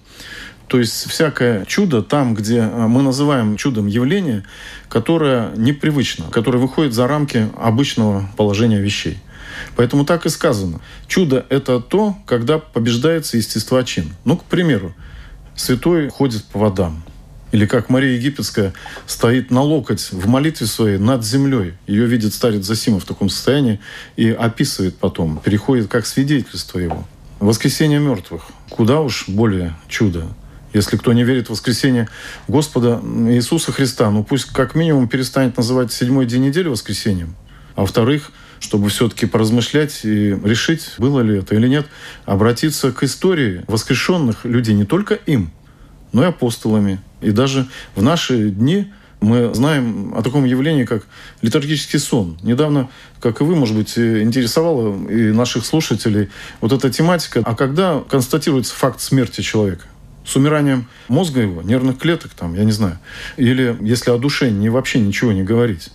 То 0.69 0.79
есть 0.79 1.09
всякое 1.09 1.65
чудо 1.65 2.03
там, 2.03 2.35
где 2.35 2.61
а, 2.61 2.89
мы 2.89 3.03
называем 3.03 3.57
чудом 3.57 3.87
явление, 3.87 4.45
которое 4.89 5.51
непривычно, 5.57 6.27
которое 6.31 6.59
выходит 6.59 6.93
за 6.93 7.09
рамки 7.09 7.49
обычного 7.59 8.29
положения 8.37 8.81
вещей. 8.81 9.19
Поэтому 9.77 10.05
так 10.05 10.27
и 10.27 10.29
сказано. 10.29 10.81
Чудо– 11.07 11.47
это 11.49 11.81
то, 11.81 12.17
когда 12.27 12.59
побеждается 12.59 13.39
естества 13.39 13.83
чин. 13.83 14.15
Ну, 14.25 14.37
к 14.37 14.45
примеру, 14.45 14.95
святой 15.57 16.11
ходит 16.11 16.45
по 16.45 16.59
водам. 16.59 17.03
Или 17.51 17.65
как 17.65 17.89
Мария 17.89 18.17
Египетская 18.17 18.75
стоит 19.07 19.51
на 19.51 19.63
локоть 19.63 20.13
в 20.13 20.29
молитве 20.29 20.67
своей 20.67 20.99
над 20.99 21.25
землей. 21.25 21.75
Ее 21.87 22.05
видит 22.05 22.35
старец 22.35 22.67
Засима 22.67 23.01
в 23.01 23.05
таком 23.05 23.31
состоянии 23.31 23.81
и 24.17 24.29
описывает 24.31 24.99
потом, 24.99 25.41
переходит 25.43 25.89
как 25.89 26.05
свидетельство 26.05 26.79
его. 26.79 27.07
Воскресение 27.41 28.01
мертвых. 28.01 28.43
Куда 28.69 29.01
уж 29.01 29.29
более 29.29 29.75
чудо. 29.89 30.29
Если 30.79 30.97
кто 30.97 31.13
не 31.13 31.25
верит 31.25 31.49
в 31.49 31.51
воскресение 31.51 32.09
Господа 32.47 33.01
Иисуса 33.03 33.73
Христа, 33.73 34.13
ну 34.13 34.23
пусть 34.23 34.45
как 34.45 34.77
минимум 34.77 35.09
перестанет 35.09 35.57
называть 35.57 35.93
седьмой 35.93 36.25
день 36.25 36.45
недели 36.45 36.69
воскресением. 36.69 37.35
А 37.75 37.81
во-вторых, 37.81 38.31
чтобы 38.61 38.89
все-таки 38.89 39.27
поразмышлять 39.27 40.05
и 40.05 40.39
решить, 40.45 40.93
было 40.99 41.19
ли 41.19 41.39
это 41.39 41.57
или 41.57 41.67
нет, 41.67 41.89
обратиться 42.27 42.93
к 42.93 43.03
истории 43.03 43.65
воскрешенных 43.67 44.45
людей, 44.45 44.77
не 44.77 44.85
только 44.85 45.15
им, 45.15 45.51
но 46.13 46.23
и 46.23 46.29
апостолами. 46.29 47.01
И 47.23 47.33
даже 47.33 47.67
в 47.97 48.03
наши 48.03 48.51
дни 48.51 48.93
мы 49.21 49.53
знаем 49.53 50.15
о 50.17 50.23
таком 50.23 50.45
явлении, 50.45 50.85
как 50.85 51.07
литургический 51.43 51.99
сон. 51.99 52.39
Недавно, 52.45 52.89
как 53.21 53.41
и 53.41 53.45
вы, 53.45 53.57
может 53.57 53.75
быть, 53.75 53.99
интересовала 53.99 54.95
и 55.09 55.33
наших 55.33 55.67
слушателей 55.67 56.29
вот 56.61 56.73
эта 56.73 56.89
тематика. 56.89 57.43
А 57.45 57.57
когда 57.57 58.01
констатируется 58.09 58.77
факт 58.77 59.01
смерти 59.01 59.41
человека? 59.41 59.87
С 60.29 60.37
умиранием 60.37 60.87
мозга 61.09 61.41
его, 61.41 61.63
нервных 61.63 61.97
клеток, 61.97 62.33
там, 62.35 62.55
я 62.55 62.65
не 62.65 62.73
знаю. 62.73 62.99
Или 63.39 63.75
если 63.81 64.11
о 64.11 64.19
душе 64.19 64.51
не, 64.51 64.69
вообще 64.69 65.01
ничего 65.01 65.33
не 65.33 65.43
говорить. 65.43 65.89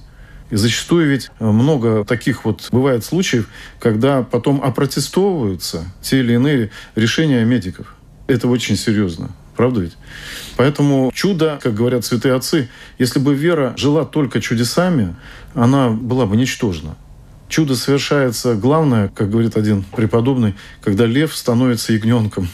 И 0.49 0.55
зачастую 0.55 1.07
ведь 1.07 1.29
много 1.39 2.03
таких 2.03 2.43
вот 2.43 2.67
бывает 2.71 3.05
случаев, 3.05 3.47
когда 3.79 4.23
потом 4.23 4.59
опротестовываются 4.63 5.85
те 6.01 6.21
или 6.21 6.33
иные 6.33 6.71
решения 6.95 7.45
медиков. 7.45 7.95
Это 8.25 8.47
очень 8.47 8.75
серьезно. 8.75 9.29
Правда 9.55 9.81
ведь? 9.81 9.97
Поэтому 10.57 11.11
чудо, 11.13 11.59
как 11.61 11.75
говорят 11.75 12.03
святые 12.03 12.33
отцы, 12.33 12.69
если 12.97 13.19
бы 13.19 13.35
вера 13.35 13.75
жила 13.77 14.03
только 14.03 14.41
чудесами, 14.41 15.15
она 15.53 15.91
была 15.91 16.25
бы 16.25 16.35
ничтожна. 16.37 16.95
Чудо 17.49 17.75
совершается, 17.75 18.55
главное, 18.55 19.09
как 19.09 19.29
говорит 19.29 19.57
один 19.57 19.83
преподобный, 19.83 20.55
когда 20.81 21.05
лев 21.05 21.35
становится 21.35 21.93
ягненком. 21.93 22.49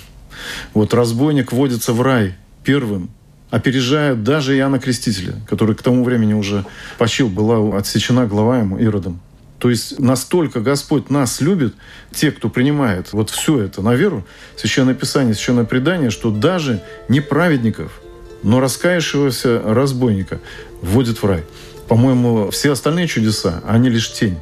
Вот 0.74 0.94
разбойник 0.94 1.52
вводится 1.52 1.94
в 1.94 2.02
рай 2.02 2.36
первым, 2.64 3.10
опережая 3.50 4.16
даже 4.16 4.58
Иоанна 4.58 4.80
Крестителя, 4.80 5.36
который 5.48 5.76
к 5.76 5.82
тому 5.82 6.04
времени 6.04 6.34
уже 6.34 6.66
почил, 6.98 7.30
была 7.30 7.78
отсечена 7.78 8.28
глава 8.28 8.60
ему 8.60 8.78
Иродом. 8.78 9.20
То 9.60 9.70
есть 9.70 10.00
настолько 10.00 10.62
Господь 10.62 11.10
нас 11.10 11.42
любит, 11.42 11.76
те, 12.12 12.32
кто 12.32 12.50
принимает 12.50 13.12
вот 13.12 13.30
все 13.30 13.60
это 13.60 13.82
на 13.82 13.94
веру, 13.94 14.26
Священное 14.56 14.94
Писание, 14.94 15.34
Священное 15.34 15.66
Предание, 15.66 16.12
что 16.12 16.32
даже 16.32 16.82
не 17.10 17.20
праведников, 17.20 18.02
но 18.42 18.62
раскаявшегося 18.62 19.62
разбойника 19.66 20.40
вводит 20.82 21.22
в 21.22 21.26
рай. 21.26 21.44
По-моему, 21.90 22.52
все 22.52 22.72
остальные 22.72 23.08
чудеса, 23.08 23.62
они 23.68 23.90
лишь 23.90 24.14
тень 24.14 24.38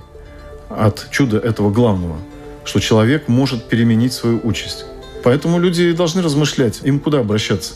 от 0.69 1.07
чуда 1.09 1.37
этого 1.37 1.71
главного, 1.71 2.17
что 2.63 2.79
человек 2.79 3.27
может 3.27 3.69
переменить 3.69 4.13
свою 4.13 4.39
участь. 4.43 4.85
Поэтому 5.23 5.59
люди 5.59 5.91
должны 5.91 6.21
размышлять, 6.21 6.81
им 6.83 6.99
куда 6.99 7.19
обращаться 7.19 7.73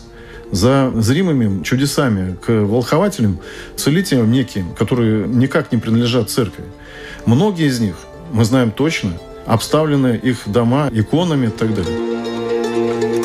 за 0.52 0.92
зримыми 0.96 1.64
чудесами 1.64 2.36
к 2.46 2.50
волхователям, 2.50 3.40
целителям 3.78 4.32
неким, 4.32 4.74
которые 4.74 5.28
никак 5.28 5.72
не 5.72 5.78
принадлежат 5.78 6.30
церкви. 6.30 6.66
Многие 7.26 7.68
из 7.68 7.80
них, 7.80 7.96
мы 8.34 8.44
знаем 8.44 8.72
точно, 8.72 9.14
обставлены 9.46 10.20
их 10.22 10.40
дома 10.46 10.90
иконами 10.92 11.48
и 11.48 11.50
так 11.50 11.74
далее. 11.74 13.21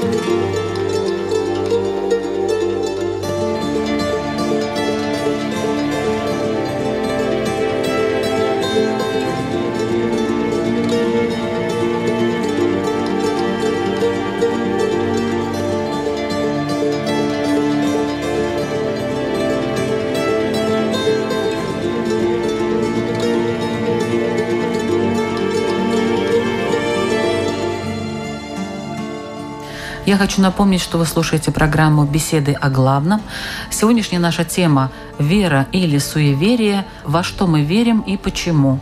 Я 30.16 30.20
хочу 30.20 30.40
напомнить, 30.40 30.80
что 30.80 30.96
вы 30.96 31.04
слушаете 31.04 31.52
программу 31.52 32.04
«Беседы 32.04 32.54
о 32.54 32.70
главном». 32.70 33.20
Сегодняшняя 33.68 34.18
наша 34.18 34.46
тема 34.46 34.90
«Вера 35.18 35.66
или 35.72 35.98
суеверие. 35.98 36.86
Во 37.04 37.22
что 37.22 37.46
мы 37.46 37.60
верим 37.60 38.00
и 38.00 38.16
почему?». 38.16 38.80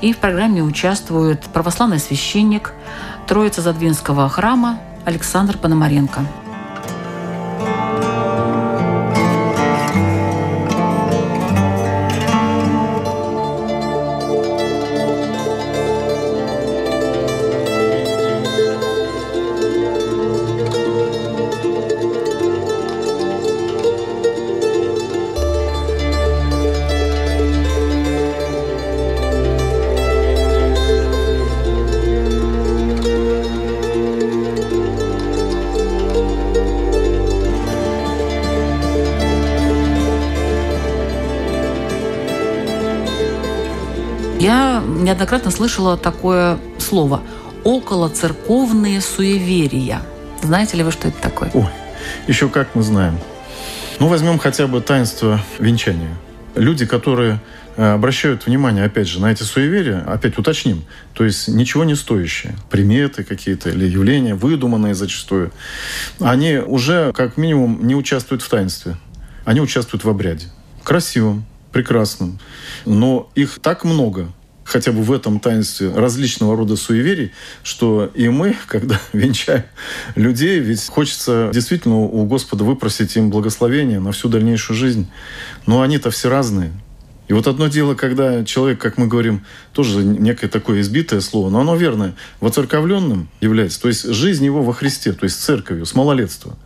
И 0.00 0.12
в 0.12 0.16
программе 0.16 0.64
участвует 0.64 1.42
православный 1.42 2.00
священник 2.00 2.72
Троица 3.28 3.60
Задвинского 3.62 4.28
храма 4.28 4.80
Александр 5.04 5.58
Пономаренко. 5.58 6.22
Неоднократно 44.52 45.50
слышала 45.50 45.96
такое 45.96 46.58
слово 46.78 47.22
«околоцерковные 47.62 49.00
суеверия». 49.00 50.02
Знаете 50.42 50.76
ли 50.76 50.82
вы, 50.82 50.92
что 50.92 51.08
это 51.08 51.20
такое? 51.22 51.50
Ой, 51.54 51.68
еще 52.26 52.48
как 52.48 52.74
мы 52.74 52.82
знаем. 52.82 53.18
Ну, 54.00 54.08
возьмем 54.08 54.38
хотя 54.38 54.66
бы 54.66 54.80
таинство 54.80 55.40
венчания. 55.58 56.14
Люди, 56.54 56.84
которые 56.84 57.40
э, 57.76 57.92
обращают 57.92 58.46
внимание, 58.46 58.84
опять 58.84 59.08
же, 59.08 59.20
на 59.20 59.32
эти 59.32 59.42
суеверия, 59.42 60.00
опять 60.06 60.36
уточним, 60.36 60.84
то 61.14 61.24
есть 61.24 61.48
ничего 61.48 61.84
не 61.84 61.94
стоящие, 61.94 62.54
приметы 62.70 63.24
какие-то 63.24 63.70
или 63.70 63.86
явления, 63.86 64.34
выдуманные 64.34 64.94
зачастую, 64.94 65.52
они 66.20 66.58
уже 66.58 67.12
как 67.12 67.36
минимум 67.36 67.86
не 67.86 67.94
участвуют 67.94 68.42
в 68.42 68.48
таинстве, 68.48 68.96
они 69.44 69.60
участвуют 69.60 70.04
в 70.04 70.08
обряде. 70.08 70.46
Красивым, 70.82 71.44
прекрасным, 71.74 72.38
но 72.86 73.28
их 73.34 73.58
так 73.60 73.84
много, 73.84 74.28
хотя 74.62 74.92
бы 74.92 75.02
в 75.02 75.12
этом 75.12 75.40
таинстве 75.40 75.90
различного 75.92 76.56
рода 76.56 76.76
суеверий, 76.76 77.32
что 77.64 78.10
и 78.14 78.28
мы, 78.28 78.56
когда 78.66 78.98
венчаем 79.12 79.64
людей, 80.14 80.60
ведь 80.60 80.86
хочется 80.86 81.50
действительно 81.52 81.96
у 81.96 82.24
Господа 82.26 82.64
выпросить 82.64 83.16
им 83.16 83.28
благословение 83.28 83.98
на 83.98 84.12
всю 84.12 84.28
дальнейшую 84.28 84.76
жизнь. 84.76 85.08
Но 85.66 85.82
они-то 85.82 86.10
все 86.10 86.30
разные. 86.30 86.72
И 87.26 87.32
вот 87.32 87.48
одно 87.48 87.68
дело, 87.68 87.94
когда 87.94 88.44
человек, 88.44 88.80
как 88.80 88.96
мы 88.96 89.08
говорим, 89.08 89.44
тоже 89.72 90.04
некое 90.04 90.48
такое 90.48 90.80
избитое 90.82 91.20
слово, 91.20 91.50
но 91.50 91.60
оно 91.60 91.74
верное, 91.74 92.14
воцерковленным 92.40 93.28
является, 93.40 93.80
то 93.80 93.88
есть 93.88 94.04
жизнь 94.04 94.44
его 94.44 94.62
во 94.62 94.74
Христе, 94.74 95.12
то 95.12 95.24
есть 95.24 95.42
церковью, 95.42 95.86
с 95.86 95.94
малолетства. 95.94 96.56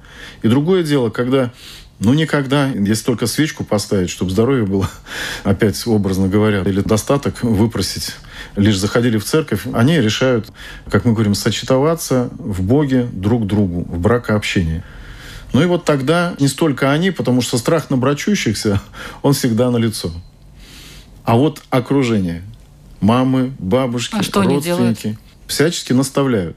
И 0.43 0.49
другое 0.49 0.83
дело, 0.83 1.11
когда 1.11 1.53
ну, 2.01 2.15
никогда, 2.15 2.69
если 2.69 3.05
только 3.05 3.27
свечку 3.27 3.65
поставить, 3.65 4.11
чтобы 4.11 4.31
здоровье 4.31 4.65
было, 4.65 4.89
опять 5.45 5.85
образно 5.87 6.29
говоря, 6.29 6.63
или 6.63 6.81
достаток 6.81 7.43
выпросить, 7.43 8.15
лишь 8.55 8.79
заходили 8.79 9.19
в 9.19 9.25
церковь, 9.25 9.63
они 9.73 10.01
решают, 10.01 10.53
как 10.89 11.05
мы 11.05 11.13
говорим, 11.13 11.35
сочетоваться 11.35 12.31
в 12.39 12.63
Боге 12.63 13.09
друг 13.13 13.47
другу, 13.47 13.81
в 13.83 13.99
бракообщении. 13.99 14.85
Ну 15.53 15.63
и 15.63 15.67
вот 15.67 15.85
тогда 15.85 16.35
не 16.39 16.47
столько 16.47 16.93
они, 16.93 17.11
потому 17.11 17.41
что 17.41 17.59
страх 17.59 17.91
на 17.91 17.97
брачущихся, 17.97 18.81
он 19.23 19.33
всегда 19.33 19.71
на 19.71 19.79
лицо. 19.79 20.13
А 21.25 21.37
вот 21.37 21.63
окружение, 21.71 22.45
мамы, 23.01 23.53
бабушки, 23.59 24.17
а 24.21 24.23
что 24.23 24.43
родственники, 24.43 25.19
всячески 25.49 25.93
наставляют. 25.93 26.57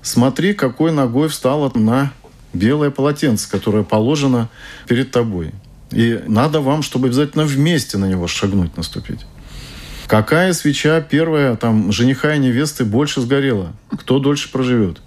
Смотри, 0.00 0.54
какой 0.54 0.92
ногой 0.92 1.28
встала 1.28 1.70
на 1.74 2.12
белое 2.52 2.90
полотенце, 2.90 3.50
которое 3.50 3.84
положено 3.84 4.48
перед 4.86 5.10
тобой. 5.10 5.52
И 5.90 6.22
надо 6.26 6.60
вам, 6.60 6.82
чтобы 6.82 7.08
обязательно 7.08 7.44
вместе 7.44 7.98
на 7.98 8.06
него 8.06 8.26
шагнуть, 8.26 8.76
наступить. 8.76 9.26
Какая 10.06 10.52
свеча 10.52 11.00
первая, 11.00 11.56
там, 11.56 11.92
жениха 11.92 12.34
и 12.34 12.38
невесты 12.38 12.84
больше 12.84 13.20
сгорела? 13.20 13.72
Кто 13.90 14.18
дольше 14.18 14.50
проживет? 14.50 15.00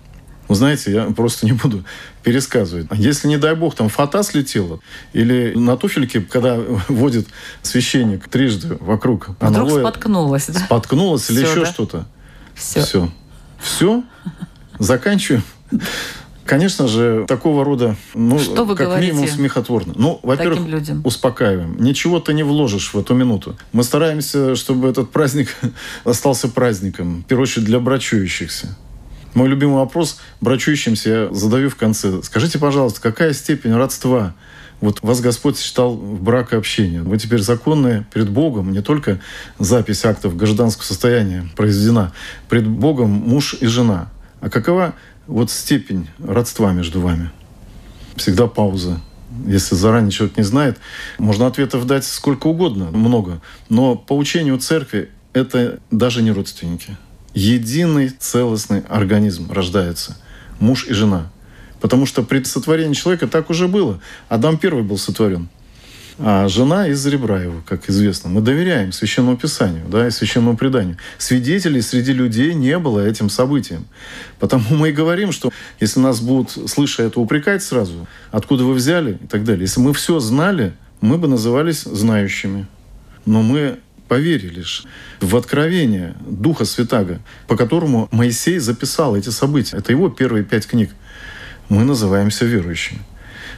Вы 0.48 0.56
знаете, 0.56 0.92
я 0.92 1.06
просто 1.06 1.46
не 1.46 1.54
буду 1.54 1.84
пересказывать. 2.22 2.88
Если, 2.94 3.28
не 3.28 3.38
дай 3.38 3.56
бог, 3.56 3.76
там 3.76 3.90
фата 3.90 4.24
слетела, 4.24 4.80
или 5.14 5.54
на 5.56 5.78
туфельке, 5.78 6.22
когда 6.22 6.58
водит 6.88 7.28
священник 7.62 8.28
трижды 8.28 8.78
вокруг, 8.80 9.30
Вдруг 9.30 9.44
аналоя, 9.44 9.82
споткнулась, 9.82 10.48
да? 10.48 10.60
Споткнулась 10.60 11.30
или 11.30 11.42
еще 11.42 11.62
да? 11.62 11.66
что-то. 11.66 12.06
Все. 12.56 12.84
Все. 12.84 13.12
Все? 13.60 14.04
Заканчиваем? 14.80 15.44
Конечно 16.46 16.88
же, 16.88 17.26
такого 17.28 17.64
рода, 17.64 17.96
ну, 18.14 18.38
Что 18.38 18.66
вы 18.66 18.76
как 18.76 18.88
говорите 18.88 19.14
минимум 19.14 19.30
смехотворно. 19.30 19.94
Ну, 19.96 20.20
во-первых, 20.24 20.68
людям? 20.68 21.02
успокаиваем. 21.06 21.78
Ничего 21.80 22.20
ты 22.20 22.34
не 22.34 22.44
вложишь 22.44 22.94
в 22.94 23.00
эту 23.00 23.14
минуту. 23.14 23.56
Мы 23.72 23.84
стараемся, 23.84 24.56
чтобы 24.56 24.90
этот 24.90 25.12
праздник 25.12 25.56
остался 26.04 26.50
праздником, 26.50 27.22
в 27.22 27.26
первую 27.26 27.44
очередь 27.44 27.66
для 27.66 27.80
брачующихся. 27.80 28.76
Мой 29.34 29.48
любимый 29.48 29.78
вопрос 29.78 30.20
брачующимся 30.42 31.10
я 31.10 31.34
задаю 31.34 31.70
в 31.70 31.76
конце. 31.76 32.22
Скажите, 32.22 32.60
пожалуйста, 32.60 33.02
какая 33.02 33.34
степень 33.34 33.74
родства 33.74 34.36
вот 34.84 35.02
вас 35.02 35.22
Господь 35.22 35.58
считал 35.58 35.96
в 35.96 36.22
брак 36.22 36.52
и 36.52 36.58
общение. 36.58 37.04
Вы 37.04 37.18
теперь 37.18 37.40
законные 37.40 38.06
перед 38.14 38.30
Богом, 38.30 38.74
не 38.74 38.82
только 38.82 39.22
запись 39.58 40.04
актов 40.04 40.36
гражданского 40.36 40.84
состояния 40.84 41.48
произведена, 41.56 42.12
пред 42.50 42.68
Богом 42.68 43.10
муж 43.10 43.56
и 43.62 43.66
жена. 43.66 44.10
А 44.42 44.50
какова 44.50 44.94
вот 45.28 45.52
степень 45.52 46.10
родства 46.20 46.74
между 46.74 47.02
вами? 47.02 47.32
Всегда 48.16 48.48
пауза. 48.48 49.00
Если 49.48 49.76
заранее 49.76 50.12
человек 50.12 50.38
не 50.38 50.44
знает, 50.44 50.78
можно 51.18 51.48
ответов 51.48 51.88
дать 51.88 52.06
сколько 52.06 52.48
угодно, 52.48 52.92
много. 52.92 53.42
Но 53.70 53.96
по 53.96 54.16
учению 54.16 54.60
церкви 54.60 55.10
это 55.34 55.80
даже 55.90 56.22
не 56.22 56.32
родственники. 56.32 56.98
Единый 57.34 58.10
целостный 58.10 58.82
организм 58.82 59.52
рождается. 59.52 60.18
Муж 60.60 60.86
и 60.88 60.94
жена. 60.94 61.32
Потому 61.82 62.06
что 62.06 62.24
при 62.24 62.44
сотворении 62.44 62.94
человека 62.94 63.28
так 63.28 63.50
уже 63.50 63.68
было. 63.68 64.00
Адам 64.30 64.58
первый 64.58 64.84
был 64.84 64.98
сотворен. 64.98 65.50
А 66.20 66.48
жена 66.48 66.88
из 66.88 67.06
ребра 67.08 67.42
его, 67.42 67.62
как 67.68 67.90
известно. 67.90 68.30
Мы 68.30 68.42
доверяем 68.42 68.92
Священному 68.92 69.36
Писанию 69.38 69.86
да, 69.88 70.08
и 70.08 70.12
Священному 70.12 70.56
преданию. 70.56 70.98
Свидетелей 71.18 71.82
среди 71.82 72.14
людей 72.14 72.54
не 72.54 72.78
было 72.78 73.00
этим 73.06 73.30
событием. 73.30 73.86
Потому 74.40 74.76
мы 74.76 74.90
и 74.90 74.92
говорим, 74.92 75.32
что 75.32 75.52
если 75.80 76.00
нас 76.00 76.22
будут, 76.22 76.70
слыша 76.70 77.04
это, 77.04 77.20
упрекать 77.20 77.64
сразу, 77.64 78.08
откуда 78.32 78.64
вы 78.64 78.74
взяли 78.74 79.18
и 79.24 79.28
так 79.28 79.44
далее. 79.44 79.64
Если 79.64 79.80
мы 79.80 79.94
все 79.94 80.20
знали, 80.20 80.74
мы 81.02 81.18
бы 81.18 81.28
назывались 81.28 81.82
знающими. 81.82 82.68
Но 83.26 83.42
мы 83.42 83.80
поверили 84.08 84.56
лишь 84.56 84.84
в 85.20 85.36
откровение 85.36 86.16
Духа 86.28 86.66
Святаго, 86.66 87.20
по 87.48 87.58
которому 87.58 88.08
Моисей 88.12 88.60
записал 88.60 89.16
эти 89.16 89.30
события. 89.30 89.78
Это 89.78 89.92
его 89.92 90.10
первые 90.10 90.44
пять 90.44 90.68
книг 90.68 90.92
мы 91.70 91.84
называемся 91.84 92.46
верующими. 92.46 93.00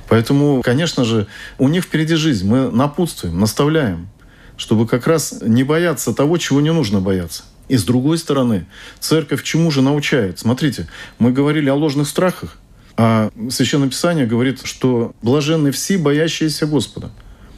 Поэтому, 0.08 0.62
конечно 0.63 1.04
же, 1.04 1.28
у 1.58 1.68
них 1.68 1.84
впереди 1.84 2.15
жизнь. 2.15 2.48
Мы 2.48 2.70
напутствуем, 2.70 3.39
наставляем, 3.39 4.08
чтобы 4.58 4.88
как 4.88 5.08
раз 5.08 5.39
не 5.41 5.63
бояться 5.63 6.13
того, 6.13 6.38
чего 6.38 6.62
не 6.62 6.72
нужно 6.72 7.02
бояться. 7.02 7.44
И 7.68 7.78
с 7.78 7.84
другой 7.84 8.18
стороны, 8.18 8.68
церковь 9.00 9.44
чему 9.44 9.72
же 9.72 9.82
научает? 9.82 10.39
Смотрите, 10.39 10.88
мы 11.18 11.32
говорили 11.32 11.70
о 11.70 11.76
ложных 11.76 12.08
страхах, 12.08 12.58
а 12.98 13.32
Священное 13.50 13.89
Писание 13.89 14.28
говорит, 14.28 14.62
что 14.63 15.13
блаженны 15.22 15.72
все, 15.72 15.98
боящиеся 15.98 16.68
Господа. 16.68 17.12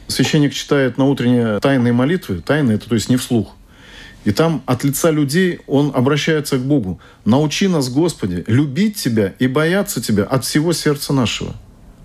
Священник 0.06 0.54
читает 0.54 0.96
на 0.96 1.04
утренние 1.04 1.60
тайные 1.60 1.92
молитвы, 1.92 2.40
тайные, 2.40 2.76
это 2.76 2.88
то 2.88 2.94
есть 2.94 3.10
не 3.10 3.16
вслух, 3.18 3.54
и 4.24 4.30
там 4.32 4.62
от 4.66 4.84
лица 4.84 5.10
людей 5.10 5.60
он 5.66 5.92
обращается 5.94 6.58
к 6.58 6.62
Богу. 6.62 7.00
«Научи 7.24 7.68
нас, 7.68 7.88
Господи, 7.88 8.44
любить 8.46 8.96
Тебя 8.96 9.34
и 9.38 9.46
бояться 9.46 10.02
Тебя 10.02 10.24
от 10.24 10.44
всего 10.44 10.72
сердца 10.72 11.12
нашего». 11.12 11.54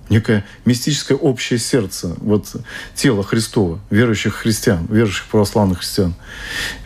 Некое 0.10 0.46
мистическое 0.66 1.18
общее 1.18 1.60
сердце, 1.60 2.16
вот 2.20 2.56
тело 2.94 3.24
Христова, 3.24 3.80
верующих 3.90 4.36
христиан, 4.36 4.86
верующих 4.90 5.26
православных 5.28 5.80
христиан. 5.80 6.14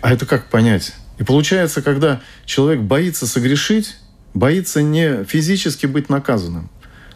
А 0.02 0.14
это 0.14 0.26
как 0.26 0.50
понять? 0.50 0.94
И 1.18 1.24
получается, 1.24 1.82
когда 1.82 2.22
человек 2.46 2.82
боится 2.82 3.26
согрешить, 3.26 3.98
боится 4.34 4.84
не 4.84 5.24
физически 5.24 5.88
быть 5.88 6.10
наказанным, 6.10 6.70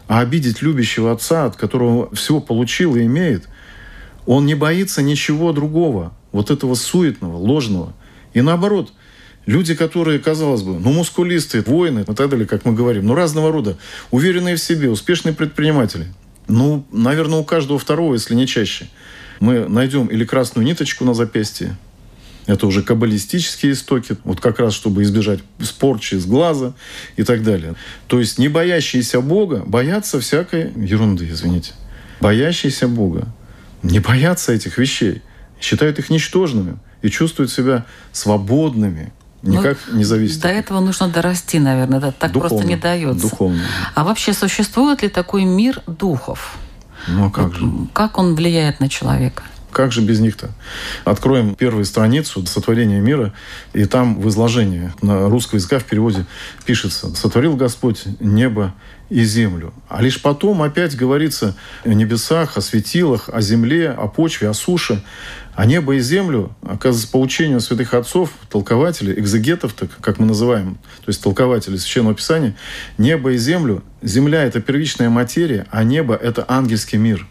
а 0.08 0.20
обидеть 0.20 0.60
любящего 0.60 1.12
отца, 1.12 1.46
от 1.46 1.56
которого 1.56 2.12
все 2.14 2.40
получил 2.40 2.96
и 2.96 3.04
имеет, 3.04 3.48
он 4.26 4.44
не 4.44 4.54
боится 4.54 5.02
ничего 5.02 5.52
другого, 5.52 6.12
вот 6.32 6.50
этого 6.50 6.74
суетного, 6.74 7.36
ложного– 7.36 7.94
и 8.34 8.40
наоборот, 8.40 8.92
люди, 9.46 9.74
которые, 9.74 10.18
казалось 10.18 10.62
бы, 10.62 10.78
ну, 10.78 10.92
мускулисты, 10.92 11.62
воины 11.62 12.00
и 12.00 12.04
так 12.04 12.28
далее, 12.28 12.46
как 12.46 12.64
мы 12.64 12.72
говорим, 12.72 13.06
ну, 13.06 13.14
разного 13.14 13.52
рода, 13.52 13.76
уверенные 14.10 14.56
в 14.56 14.60
себе, 14.60 14.90
успешные 14.90 15.34
предприниматели. 15.34 16.06
Ну, 16.48 16.84
наверное, 16.92 17.38
у 17.38 17.44
каждого 17.44 17.78
второго, 17.78 18.14
если 18.14 18.34
не 18.34 18.46
чаще, 18.46 18.88
мы 19.40 19.68
найдем 19.68 20.06
или 20.06 20.24
красную 20.24 20.64
ниточку 20.64 21.04
на 21.04 21.14
запястье, 21.14 21.76
это 22.46 22.66
уже 22.66 22.82
каббалистические 22.82 23.72
истоки, 23.72 24.16
вот 24.24 24.40
как 24.40 24.58
раз 24.58 24.74
чтобы 24.74 25.04
избежать 25.04 25.40
спорчи 25.60 26.16
из 26.16 26.26
глаза 26.26 26.74
и 27.16 27.22
так 27.22 27.44
далее. 27.44 27.74
То 28.08 28.18
есть 28.18 28.38
не 28.38 28.48
боящиеся 28.48 29.20
Бога 29.20 29.62
боятся 29.64 30.18
всякой 30.18 30.72
ерунды, 30.74 31.28
извините. 31.28 31.72
Боящиеся 32.20 32.88
Бога 32.88 33.28
не 33.84 34.00
боятся 34.00 34.52
этих 34.52 34.78
вещей, 34.78 35.22
считают 35.60 35.98
их 35.98 36.10
ничтожными– 36.10 36.78
и 37.02 37.10
чувствуют 37.10 37.50
себя 37.50 37.84
свободными, 38.12 39.12
никак 39.42 39.78
ну, 39.88 39.98
не 39.98 40.04
зависит. 40.04 40.40
До 40.40 40.48
этого 40.48 40.80
нужно 40.80 41.08
дорасти, 41.08 41.58
наверное, 41.58 41.98
это 41.98 42.12
так 42.12 42.32
духовно, 42.32 42.56
просто 42.56 42.68
не 42.68 42.76
дается. 42.76 43.22
Духовно. 43.22 43.60
А 43.94 44.04
вообще 44.04 44.32
существует 44.32 45.02
ли 45.02 45.08
такой 45.08 45.44
мир 45.44 45.82
духов? 45.86 46.56
Ну 47.08 47.26
а 47.26 47.30
как 47.30 47.54
же? 47.54 47.68
Как 47.92 48.18
он 48.18 48.34
влияет 48.34 48.80
на 48.80 48.88
человека? 48.88 49.42
Как 49.72 49.90
же 49.90 50.02
без 50.02 50.20
них-то? 50.20 50.50
Откроем 51.04 51.54
первую 51.54 51.86
страницу 51.86 52.44
сотворения 52.46 53.00
мира, 53.00 53.32
и 53.72 53.86
там 53.86 54.20
в 54.20 54.28
изложении 54.28 54.92
на 55.00 55.30
русском 55.30 55.56
языка 55.56 55.78
в 55.78 55.84
переводе 55.84 56.26
пишется 56.66 57.14
«Сотворил 57.16 57.56
Господь 57.56 58.04
небо 58.20 58.74
и 59.08 59.24
землю». 59.24 59.72
А 59.88 60.02
лишь 60.02 60.20
потом 60.20 60.60
опять 60.60 60.94
говорится 60.94 61.56
о 61.84 61.88
небесах, 61.88 62.58
о 62.58 62.60
светилах, 62.60 63.30
о 63.32 63.40
земле, 63.40 63.90
о 63.90 64.08
почве, 64.08 64.50
о 64.50 64.54
суше. 64.54 65.02
А 65.54 65.66
небо 65.66 65.94
и 65.94 66.00
землю, 66.00 66.54
оказывается, 66.62 67.12
по 67.12 67.20
учению 67.20 67.60
святых 67.60 67.92
отцов, 67.92 68.30
толкователей, 68.48 69.18
экзегетов, 69.18 69.74
так, 69.74 69.90
как 70.00 70.18
мы 70.18 70.24
называем, 70.24 70.78
то 71.00 71.08
есть 71.08 71.22
толкователей 71.22 71.78
Священного 71.78 72.14
Писания, 72.14 72.56
небо 72.96 73.32
и 73.32 73.36
землю, 73.36 73.82
земля– 74.00 74.42
это 74.44 74.62
первичная 74.62 75.10
материя, 75.10 75.66
а 75.70 75.84
небо– 75.84 76.14
это 76.22 76.46
ангельский 76.48 76.98
мир. 76.98 77.26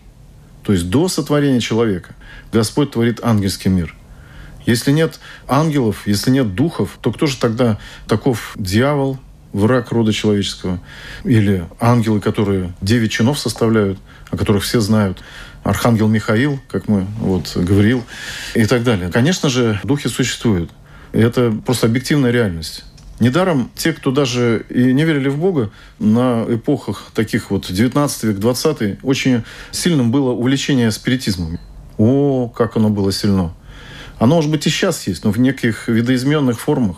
То 0.64 0.74
есть 0.74 0.90
до 0.90 1.08
сотворения 1.08 1.60
человека 1.60 2.14
Господь 2.54 2.92
творит 2.92 3.20
ангельский 3.24 3.72
мир. 3.72 3.96
Если 4.68 4.92
нет 4.92 5.20
ангелов, 5.48 6.06
если 6.06 6.30
нет 6.30 6.54
духов, 6.54 7.00
то 7.02 7.12
кто 7.12 7.26
же 7.26 7.38
тогда 7.38 7.80
таков 8.08 8.54
дьявол, 8.56 9.20
враг 9.54 9.92
рода 9.92 10.14
человеческого? 10.14 10.80
Или 11.24 11.66
ангелы, 11.80 12.22
которые 12.22 12.72
девять 12.82 13.12
чинов 13.12 13.40
составляют, 13.40 13.98
о 14.30 14.38
которых 14.38 14.64
все 14.64 14.80
знают? 14.80 15.24
Архангел 15.64 16.08
Михаил, 16.08 16.60
как 16.68 16.88
мы 16.88 17.06
вот 17.20 17.56
говорил, 17.56 18.04
и 18.56 18.66
так 18.66 18.84
далее. 18.84 19.10
Конечно 19.12 19.50
же, 19.50 19.80
духи 19.84 20.08
существуют. 20.08 20.72
И 21.14 21.20
это 21.20 21.52
просто 21.66 21.88
объективная 21.88 22.32
реальность. 22.32 22.84
Недаром 23.20 23.70
те, 23.76 23.94
кто 23.94 24.10
даже 24.10 24.66
и 24.70 24.94
не 24.94 25.04
верили 25.04 25.30
в 25.30 25.38
Бога, 25.38 25.70
на 26.00 26.44
эпохах 26.50 27.12
таких 27.14 27.52
вот 27.52 27.72
19 27.72 28.24
век, 28.24 28.40
20 28.40 29.04
очень 29.04 29.44
сильным 29.70 30.12
было 30.12 30.32
увлечение 30.32 30.90
спиритизмом. 30.90 31.60
О, 32.00 32.50
как 32.50 32.78
оно 32.78 32.90
было 32.90 33.12
сильно. 33.12 33.54
Оно, 34.22 34.36
может 34.36 34.52
быть, 34.52 34.68
и 34.68 34.70
сейчас 34.70 35.08
есть, 35.08 35.24
но 35.24 35.32
в 35.32 35.40
неких 35.40 35.88
видоизмененных 35.88 36.60
формах, 36.60 36.98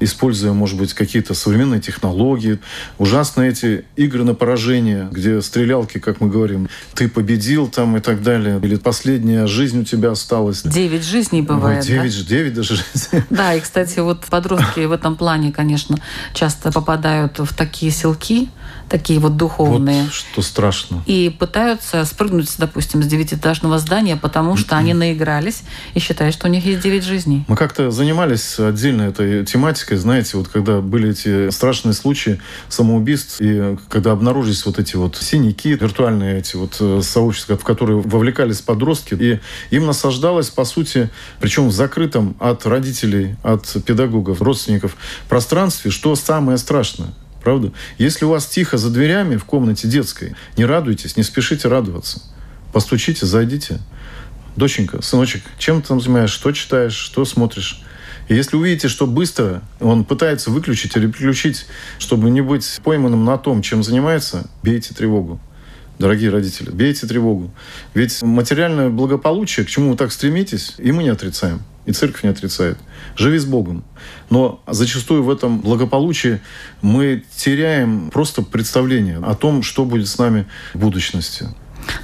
используя, 0.00 0.54
может 0.54 0.78
быть, 0.78 0.94
какие-то 0.94 1.34
современные 1.34 1.82
технологии. 1.82 2.60
Ужасные 2.96 3.50
эти 3.50 3.84
игры 3.96 4.24
на 4.24 4.34
поражение, 4.34 5.06
где 5.12 5.42
стрелялки, 5.42 5.98
как 5.98 6.22
мы 6.22 6.30
говорим, 6.30 6.70
ты 6.94 7.10
победил 7.10 7.68
там 7.68 7.98
и 7.98 8.00
так 8.00 8.22
далее, 8.22 8.58
или 8.62 8.76
последняя 8.76 9.46
жизнь 9.46 9.82
у 9.82 9.84
тебя 9.84 10.12
осталась. 10.12 10.62
Девять 10.62 11.04
жизней 11.04 11.42
бывает, 11.42 11.84
Девять, 11.84 12.18
да? 12.20 12.26
девять 12.26 12.54
даже 12.54 12.76
жизней. 12.76 13.22
Да, 13.28 13.52
и, 13.52 13.60
кстати, 13.60 13.98
вот 13.98 14.24
подростки 14.24 14.80
в 14.80 14.92
этом 14.92 15.16
плане, 15.16 15.52
конечно, 15.52 15.98
часто 16.32 16.72
попадают 16.72 17.38
в 17.38 17.54
такие 17.54 17.92
селки, 17.92 18.48
такие 18.92 19.18
вот 19.18 19.38
духовные. 19.38 20.02
Вот 20.04 20.12
что 20.12 20.42
страшно. 20.42 21.02
И 21.06 21.34
пытаются 21.36 22.04
спрыгнуть, 22.04 22.54
допустим, 22.58 23.02
с 23.02 23.06
девятиэтажного 23.06 23.78
здания, 23.78 24.18
потому 24.18 24.58
что 24.58 24.76
они 24.76 24.92
наигрались 24.92 25.62
и 25.94 25.98
считают, 25.98 26.34
что 26.34 26.46
у 26.46 26.50
них 26.50 26.66
есть 26.66 26.82
девять 26.82 27.02
жизней. 27.02 27.46
Мы 27.48 27.56
как-то 27.56 27.90
занимались 27.90 28.58
отдельно 28.58 29.02
этой 29.02 29.46
тематикой, 29.46 29.96
знаете, 29.96 30.36
вот 30.36 30.48
когда 30.48 30.82
были 30.82 31.10
эти 31.12 31.48
страшные 31.48 31.94
случаи 31.94 32.38
самоубийств, 32.68 33.40
и 33.40 33.78
когда 33.88 34.12
обнаружились 34.12 34.66
вот 34.66 34.78
эти 34.78 34.96
вот 34.96 35.16
синяки, 35.16 35.70
виртуальные 35.70 36.40
эти 36.40 36.56
вот 36.56 36.76
э, 36.80 37.00
сообщества, 37.02 37.56
в 37.56 37.64
которые 37.64 37.98
вовлекались 38.02 38.60
подростки, 38.60 39.14
и 39.14 39.40
им 39.74 39.86
насаждалось, 39.86 40.50
по 40.50 40.66
сути, 40.66 41.08
причем 41.40 41.68
в 41.68 41.72
закрытом 41.72 42.36
от 42.38 42.66
родителей, 42.66 43.36
от 43.42 43.74
педагогов, 43.86 44.42
родственников 44.42 44.96
пространстве, 45.30 45.90
что 45.90 46.14
самое 46.14 46.58
страшное– 46.58 47.14
Правда? 47.42 47.72
Если 47.98 48.24
у 48.24 48.28
вас 48.28 48.46
тихо 48.46 48.78
за 48.78 48.90
дверями 48.90 49.36
в 49.36 49.44
комнате 49.44 49.88
детской, 49.88 50.34
не 50.56 50.64
радуйтесь, 50.64 51.16
не 51.16 51.22
спешите 51.22 51.68
радоваться. 51.68 52.22
Постучите, 52.72 53.26
зайдите. 53.26 53.78
Доченька, 54.56 55.02
сыночек, 55.02 55.42
чем 55.58 55.82
ты 55.82 55.88
там 55.88 56.00
занимаешься? 56.00 56.36
Что 56.36 56.52
читаешь? 56.52 56.94
Что 56.94 57.24
смотришь? 57.24 57.82
И 58.28 58.34
если 58.34 58.56
увидите, 58.56 58.88
что 58.88 59.06
быстро 59.06 59.62
он 59.80 60.04
пытается 60.04 60.50
выключить 60.50 60.96
или 60.96 61.06
переключить, 61.06 61.66
чтобы 61.98 62.30
не 62.30 62.40
быть 62.40 62.80
пойманным 62.84 63.24
на 63.24 63.38
том, 63.38 63.62
чем 63.62 63.82
занимается, 63.82 64.48
бейте 64.62 64.94
тревогу. 64.94 65.40
Дорогие 65.98 66.30
родители, 66.30 66.70
бейте 66.70 67.06
тревогу. 67.06 67.52
Ведь 67.94 68.22
материальное 68.22 68.88
благополучие, 68.88 69.66
к 69.66 69.68
чему 69.68 69.90
вы 69.90 69.96
так 69.96 70.12
стремитесь, 70.12 70.74
и 70.78 70.92
мы 70.92 71.02
не 71.02 71.10
отрицаем. 71.10 71.62
И 71.84 71.92
церковь 71.92 72.22
не 72.22 72.30
отрицает. 72.30 72.78
Живи 73.16 73.38
с 73.38 73.44
Богом. 73.44 73.82
Но 74.30 74.62
зачастую 74.68 75.24
в 75.24 75.30
этом 75.30 75.60
благополучии 75.60 76.40
мы 76.80 77.24
теряем 77.36 78.10
просто 78.10 78.42
представление 78.42 79.18
о 79.18 79.34
том, 79.34 79.62
что 79.62 79.84
будет 79.84 80.08
с 80.08 80.18
нами 80.18 80.46
в 80.74 80.78
будущности. 80.78 81.48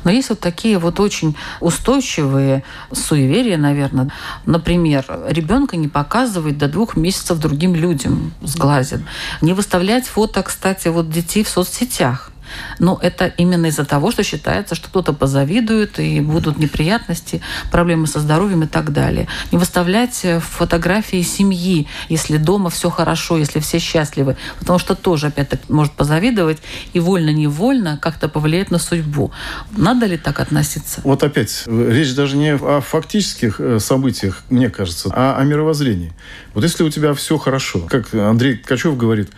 Но 0.04 0.10
есть 0.10 0.30
вот 0.30 0.40
такие 0.40 0.78
вот 0.78 1.00
очень 1.00 1.36
устойчивые 1.60 2.64
суеверия, 2.92 3.56
наверное. 3.56 4.10
Например, 4.46 5.04
ребенка 5.28 5.76
не 5.76 5.88
показывать 5.88 6.58
до 6.58 6.68
двух 6.68 6.96
месяцев 6.96 7.38
другим 7.38 7.74
людям 7.74 8.32
с 8.42 8.56
глазен. 8.56 9.06
Не 9.40 9.52
выставлять 9.52 10.06
фото, 10.06 10.42
кстати, 10.42 10.88
вот 10.88 11.10
детей 11.10 11.44
в 11.44 11.48
соцсетях. 11.48 12.32
Но 12.78 12.98
это 13.02 13.26
именно 13.26 13.66
из-за 13.66 13.84
того, 13.84 14.10
что 14.10 14.22
считается, 14.22 14.74
что 14.74 14.88
кто-то 14.88 15.12
позавидует, 15.12 15.98
и 15.98 16.20
будут 16.20 16.58
неприятности, 16.58 17.40
проблемы 17.70 18.06
со 18.06 18.20
здоровьем 18.20 18.62
и 18.62 18.66
так 18.66 18.92
далее. 18.92 19.28
Не 19.52 19.58
выставлять 19.58 20.20
э, 20.24 20.40
фотографии 20.40 21.22
семьи, 21.22 21.86
если 22.08 22.36
дома 22.36 22.70
все 22.70 22.90
хорошо, 22.90 23.38
если 23.38 23.60
все 23.60 23.78
счастливы, 23.78 24.36
потому 24.58 24.78
что 24.78 24.94
тоже, 24.94 25.28
опять-таки, 25.28 25.64
может 25.72 25.92
позавидовать 25.92 26.58
и 26.92 27.00
вольно-невольно 27.00 27.98
как-то 28.00 28.28
повлиять 28.28 28.70
на 28.70 28.78
судьбу. 28.78 29.32
Надо 29.76 30.06
ли 30.06 30.16
так 30.16 30.40
относиться? 30.40 31.00
Вот 31.04 31.22
опять, 31.22 31.64
речь 31.66 32.14
даже 32.14 32.36
не 32.36 32.54
о 32.54 32.80
фактических 32.80 33.60
э, 33.60 33.78
событиях, 33.78 34.42
мне 34.50 34.70
кажется, 34.70 35.10
а 35.12 35.36
о 35.38 35.44
мировоззрении. 35.44 36.12
Вот 36.54 36.64
если 36.64 36.82
у 36.82 36.90
тебя 36.90 37.14
все 37.14 37.38
хорошо, 37.38 37.80
как 37.88 38.12
Андрей 38.14 38.56
Ткачев 38.56 38.96
говорит, 38.96 39.30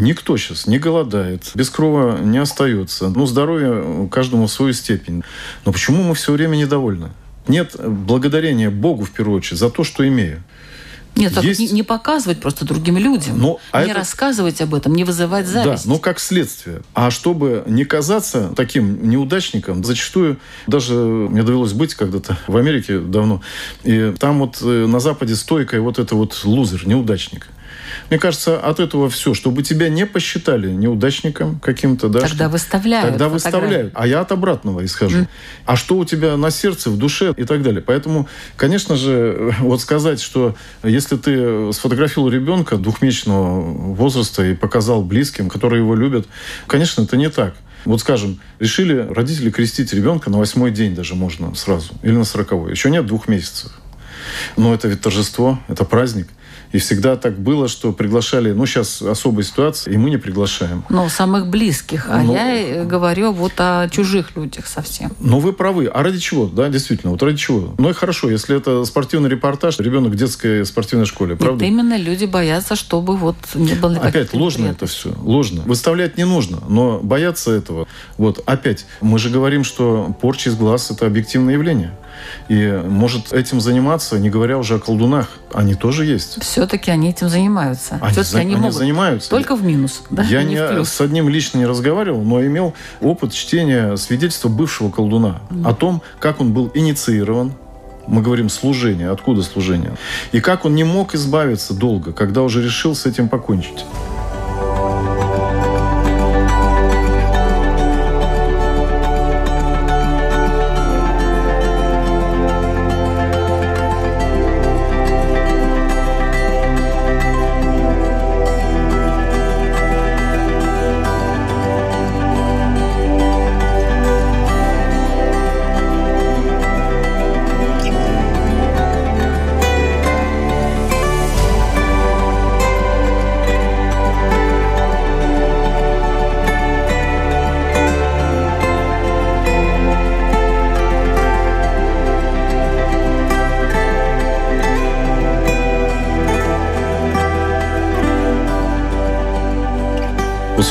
Никто 0.00 0.36
сейчас 0.36 0.66
не 0.66 0.78
голодает, 0.78 1.50
без 1.54 1.70
крова 1.70 2.18
не 2.18 2.38
остается. 2.38 3.08
Ну, 3.08 3.26
здоровье 3.26 4.08
каждому 4.10 4.46
в 4.46 4.52
свою 4.52 4.72
степень. 4.72 5.22
Но 5.64 5.72
почему 5.72 6.02
мы 6.02 6.14
все 6.14 6.32
время 6.32 6.56
недовольны? 6.56 7.10
Нет 7.46 7.76
благодарения 7.78 8.70
Богу, 8.70 9.04
в 9.04 9.10
первую 9.10 9.38
очередь, 9.38 9.58
за 9.58 9.70
то, 9.70 9.84
что 9.84 10.06
имею. 10.06 10.42
Нет, 11.16 11.34
так 11.34 11.44
есть... 11.44 11.60
не, 11.60 11.68
не 11.68 11.82
показывать 11.82 12.40
просто 12.40 12.64
другим 12.64 12.96
людям, 12.96 13.36
но, 13.36 13.42
ну, 13.42 13.60
а 13.72 13.84
не 13.84 13.90
это... 13.90 14.00
рассказывать 14.00 14.60
об 14.60 14.74
этом, 14.74 14.94
не 14.94 15.04
вызывать 15.04 15.46
зависть. 15.46 15.84
Да, 15.84 15.90
но 15.90 15.98
как 15.98 16.20
следствие. 16.20 16.82
А 16.94 17.10
чтобы 17.10 17.64
не 17.66 17.84
казаться 17.84 18.52
таким 18.54 19.10
неудачником, 19.10 19.82
зачастую 19.82 20.38
даже 20.66 20.94
мне 20.94 21.42
довелось 21.42 21.72
быть 21.72 21.94
когда-то 21.94 22.38
в 22.46 22.56
Америке 22.56 23.00
давно, 23.00 23.42
и 23.82 24.14
там 24.18 24.38
вот 24.38 24.58
э, 24.62 24.86
на 24.86 25.00
Западе 25.00 25.34
стойкая 25.34 25.80
вот 25.80 25.98
это 25.98 26.14
вот 26.14 26.40
лузер, 26.44 26.86
неудачник. 26.86 27.48
Мне 28.08 28.18
кажется, 28.18 28.58
от 28.58 28.80
этого 28.80 29.08
все, 29.08 29.34
чтобы 29.34 29.62
тебя 29.62 29.88
не 29.88 30.06
посчитали 30.06 30.70
неудачником 30.70 31.60
каким-то, 31.60 32.08
да. 32.08 32.20
Тогда 32.20 32.44
что, 32.44 32.48
выставляют. 32.48 33.08
Тогда 33.10 33.28
выставляют. 33.28 33.92
А 33.94 34.06
я 34.06 34.20
от 34.20 34.32
обратного 34.32 34.84
исхожу. 34.84 35.18
Mm. 35.18 35.28
А 35.66 35.76
что 35.76 35.98
у 35.98 36.04
тебя 36.04 36.36
на 36.36 36.50
сердце, 36.50 36.90
в 36.90 36.98
душе 36.98 37.34
и 37.36 37.44
так 37.44 37.62
далее. 37.62 37.82
Поэтому, 37.82 38.28
конечно 38.56 38.96
же, 38.96 39.54
вот 39.60 39.80
сказать, 39.80 40.20
что 40.20 40.56
если 40.82 41.16
ты 41.16 41.72
сфотографировал 41.72 42.30
ребенка 42.30 42.76
двухмесячного 42.76 43.60
возраста 43.94 44.44
и 44.44 44.54
показал 44.54 45.02
близким, 45.02 45.48
которые 45.48 45.80
его 45.80 45.94
любят, 45.94 46.26
конечно, 46.66 47.02
это 47.02 47.16
не 47.16 47.30
так. 47.30 47.54
Вот 47.84 48.00
скажем, 48.00 48.40
решили 48.58 48.94
родители 48.94 49.50
крестить 49.50 49.92
ребенка 49.92 50.28
на 50.28 50.38
восьмой 50.38 50.70
день 50.70 50.94
даже 50.94 51.14
можно 51.14 51.54
сразу. 51.54 51.94
Или 52.02 52.12
на 52.12 52.24
сороковой. 52.24 52.70
Еще 52.70 52.90
нет 52.90 53.06
двух 53.06 53.26
месяцев. 53.28 53.72
Но 54.56 54.74
это 54.74 54.88
ведь 54.88 55.00
торжество, 55.00 55.58
это 55.68 55.84
праздник. 55.84 56.28
И 56.72 56.78
всегда 56.78 57.16
так 57.16 57.38
было, 57.38 57.66
что 57.68 57.92
приглашали, 57.92 58.52
ну, 58.52 58.64
сейчас 58.64 59.02
особая 59.02 59.44
ситуация, 59.44 59.92
и 59.92 59.96
мы 59.96 60.10
не 60.10 60.18
приглашаем. 60.18 60.84
Ну, 60.88 61.08
самых 61.08 61.48
близких. 61.48 62.06
А 62.08 62.22
Но... 62.22 62.34
я 62.34 62.84
говорю 62.84 63.32
вот 63.32 63.52
о 63.58 63.88
чужих 63.88 64.36
людях 64.36 64.66
совсем. 64.66 65.10
Ну, 65.18 65.40
вы 65.40 65.52
правы. 65.52 65.86
А 65.86 66.02
ради 66.02 66.18
чего? 66.18 66.46
Да, 66.46 66.68
действительно. 66.68 67.12
Вот 67.12 67.22
ради 67.22 67.38
чего? 67.38 67.74
Ну, 67.78 67.90
и 67.90 67.92
хорошо, 67.92 68.30
если 68.30 68.56
это 68.56 68.84
спортивный 68.84 69.28
репортаж, 69.28 69.78
ребенок 69.80 70.12
в 70.12 70.16
детской 70.16 70.64
спортивной 70.64 71.06
школе, 71.06 71.34
правда? 71.34 71.64
Нет, 71.64 71.72
именно 71.72 71.96
люди 71.96 72.24
боятся, 72.24 72.76
чтобы 72.76 73.16
вот 73.16 73.36
не 73.54 73.74
было 73.74 73.96
Опять 73.96 74.32
ложно 74.32 74.66
это 74.66 74.86
все. 74.86 75.12
Ложно. 75.22 75.62
Выставлять 75.66 76.16
не 76.16 76.24
нужно, 76.24 76.60
но 76.68 77.00
бояться 77.02 77.50
этого. 77.50 77.88
Вот, 78.16 78.42
опять, 78.46 78.86
мы 79.00 79.18
же 79.18 79.30
говорим, 79.30 79.64
что 79.64 80.14
порча 80.20 80.50
из 80.50 80.54
глаз– 80.54 80.90
это 80.92 81.06
объективное 81.06 81.54
явление. 81.54 81.92
И 82.48 82.82
может 82.86 83.32
этим 83.32 83.60
заниматься, 83.60 84.18
не 84.18 84.30
говоря 84.30 84.58
уже 84.58 84.76
о 84.76 84.78
колдунах. 84.78 85.28
Они 85.52 85.74
тоже 85.74 86.04
есть. 86.04 86.42
Все-таки 86.42 86.90
они 86.90 87.10
этим 87.10 87.28
занимаются. 87.28 87.98
Они, 88.00 88.22
за, 88.22 88.38
они, 88.38 88.54
они 88.54 88.60
могут 88.60 88.76
занимаются. 88.76 89.30
Только 89.30 89.56
в 89.56 89.64
минус. 89.64 90.02
Да? 90.10 90.22
Я 90.22 90.42
не, 90.44 90.54
не 90.54 90.84
с 90.84 91.00
одним 91.00 91.28
лично 91.28 91.58
не 91.58 91.66
разговаривал, 91.66 92.22
но 92.22 92.44
имел 92.44 92.74
опыт 93.00 93.32
чтения 93.32 93.96
свидетельства 93.96 94.48
бывшего 94.48 94.90
колдуна 94.90 95.40
mm. 95.50 95.68
о 95.68 95.74
том, 95.74 96.02
как 96.18 96.40
он 96.40 96.52
был 96.52 96.70
инициирован, 96.74 97.52
мы 98.06 98.22
говорим 98.22 98.48
служение, 98.48 99.10
откуда 99.10 99.42
служение, 99.42 99.96
и 100.32 100.40
как 100.40 100.64
он 100.64 100.74
не 100.74 100.84
мог 100.84 101.14
избавиться 101.14 101.74
долго, 101.74 102.12
когда 102.12 102.42
уже 102.42 102.62
решил 102.62 102.94
с 102.94 103.06
этим 103.06 103.28
покончить. 103.28 103.84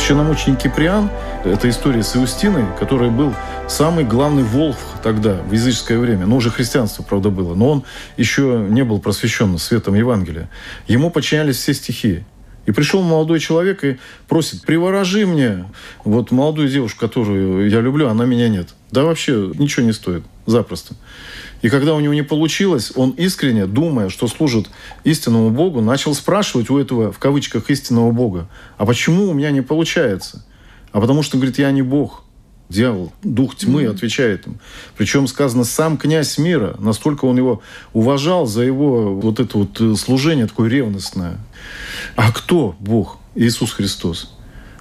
Священномученик 0.10 0.58
Киприан, 0.58 1.08
это 1.44 1.70
история 1.70 2.02
с 2.02 2.16
Иустиной, 2.16 2.66
который 2.80 3.12
был 3.12 3.32
самый 3.68 4.04
главный 4.04 4.42
волх 4.42 4.76
тогда, 5.04 5.36
в 5.36 5.52
языческое 5.52 6.00
время. 6.00 6.26
Ну, 6.26 6.38
уже 6.38 6.50
христианство, 6.50 7.04
правда, 7.04 7.30
было. 7.30 7.54
Но 7.54 7.70
он 7.70 7.84
еще 8.18 8.66
не 8.70 8.84
был 8.84 9.00
просвещен 9.00 9.56
светом 9.60 9.94
Евангелия. 9.94 10.50
Ему 10.88 11.12
подчинялись 11.12 11.58
все 11.58 11.76
стихии. 11.76 12.26
И 12.66 12.72
пришел 12.72 13.04
молодой 13.04 13.40
человек 13.40 13.84
и 13.84 14.00
просит, 14.28 14.64
приворожи 14.64 15.28
мне 15.28 15.66
вот 16.04 16.32
молодую 16.32 16.70
девушку, 16.70 17.02
которую 17.02 17.70
я 17.70 17.80
люблю, 17.80 18.10
она 18.10 18.26
меня 18.26 18.50
нет. 18.50 18.70
Да 18.92 19.04
вообще 19.04 19.52
ничего 19.56 19.86
не 19.86 19.94
стоит, 19.94 20.24
запросто. 20.46 20.96
И 21.62 21.70
когда 21.70 21.94
у 21.94 22.00
него 22.00 22.14
не 22.14 22.24
получилось, 22.24 22.92
он 22.96 23.12
искренне, 23.12 23.66
думая, 23.66 24.10
что 24.10 24.28
служит 24.28 24.70
истинному 25.04 25.52
Богу, 25.52 25.82
начал 25.82 26.16
спрашивать 26.16 26.70
у 26.70 26.78
этого, 26.78 27.12
в 27.12 27.20
кавычках, 27.20 27.70
истинного 27.70 28.12
Бога, 28.12 28.48
а 28.78 28.86
почему 28.86 29.30
у 29.30 29.34
меня 29.34 29.52
не 29.52 29.62
получается? 29.62 30.44
А 30.92 31.02
потому 31.02 31.22
что, 31.22 31.38
говорит, 31.38 31.60
я 31.60 31.72
не 31.72 31.82
Бог. 31.82 32.24
Дьявол, 32.70 33.12
дух 33.24 33.56
тьмы 33.56 33.84
mm-hmm. 33.84 33.96
отвечает 33.96 34.46
им. 34.46 34.60
Причем 34.96 35.28
сказано, 35.28 35.64
сам 35.64 35.98
князь 35.98 36.38
мира, 36.38 36.76
настолько 36.78 37.26
он 37.26 37.36
его 37.36 37.64
уважал 37.94 38.46
за 38.46 38.62
его 38.62 39.16
вот 39.16 39.40
это 39.40 39.58
вот 39.58 39.82
э, 39.82 39.96
служение 39.96 40.46
такое 40.46 40.70
ревностное. 40.70 41.40
А 42.16 42.32
кто 42.32 42.76
Бог? 42.80 43.18
Иисус 43.34 43.72
Христос 43.72 44.36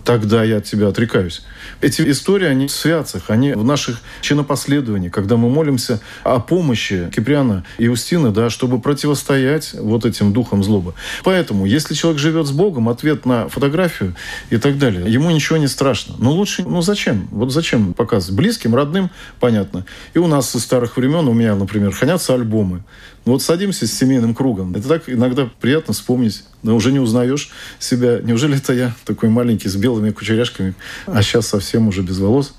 тогда 0.08 0.42
я 0.42 0.56
от 0.56 0.64
тебя 0.64 0.88
отрекаюсь. 0.88 1.42
Эти 1.82 2.00
истории, 2.10 2.46
они 2.46 2.66
в 2.66 2.70
святцах, 2.70 3.24
они 3.28 3.52
в 3.52 3.62
наших 3.62 4.00
чинопоследовании, 4.22 5.10
когда 5.10 5.36
мы 5.36 5.50
молимся 5.50 6.00
о 6.24 6.40
помощи 6.40 7.10
Киприана 7.14 7.62
и 7.76 7.88
Иустины, 7.88 8.30
да, 8.30 8.48
чтобы 8.48 8.80
противостоять 8.80 9.74
вот 9.74 10.06
этим 10.06 10.32
духам 10.32 10.64
злобы. 10.64 10.94
Поэтому, 11.24 11.66
если 11.66 11.92
человек 11.92 12.18
живет 12.18 12.46
с 12.46 12.52
Богом, 12.52 12.88
ответ 12.88 13.26
на 13.26 13.50
фотографию 13.50 14.14
и 14.48 14.56
так 14.56 14.78
далее, 14.78 15.12
ему 15.12 15.30
ничего 15.30 15.58
не 15.58 15.68
страшно. 15.68 16.14
Но 16.18 16.32
лучше, 16.32 16.62
ну 16.62 16.80
зачем? 16.80 17.28
Вот 17.30 17.52
зачем 17.52 17.92
показывать? 17.92 18.34
Близким, 18.34 18.74
родным, 18.74 19.10
понятно. 19.40 19.84
И 20.14 20.18
у 20.18 20.26
нас 20.26 20.56
из 20.56 20.62
старых 20.62 20.96
времен, 20.96 21.28
у 21.28 21.34
меня, 21.34 21.54
например, 21.54 21.92
хранятся 21.92 22.32
альбомы. 22.32 22.82
Ну 23.26 23.32
вот 23.32 23.42
садимся 23.42 23.86
с 23.86 23.92
семейным 23.92 24.34
кругом. 24.34 24.74
Это 24.74 24.88
так 24.88 25.02
иногда 25.06 25.50
приятно 25.60 25.92
вспомнить 25.92 26.44
но 26.62 26.74
уже 26.74 26.92
не 26.92 26.98
узнаешь 26.98 27.50
себя. 27.78 28.20
Неужели 28.20 28.56
это 28.56 28.72
я 28.72 28.94
такой 29.04 29.28
маленький 29.28 29.68
с 29.68 29.76
белыми 29.98 30.10
кучеряшками, 30.12 30.74
а 31.06 31.22
сейчас 31.22 31.48
совсем 31.48 31.88
уже 31.88 32.02
без 32.02 32.18
волос? 32.18 32.54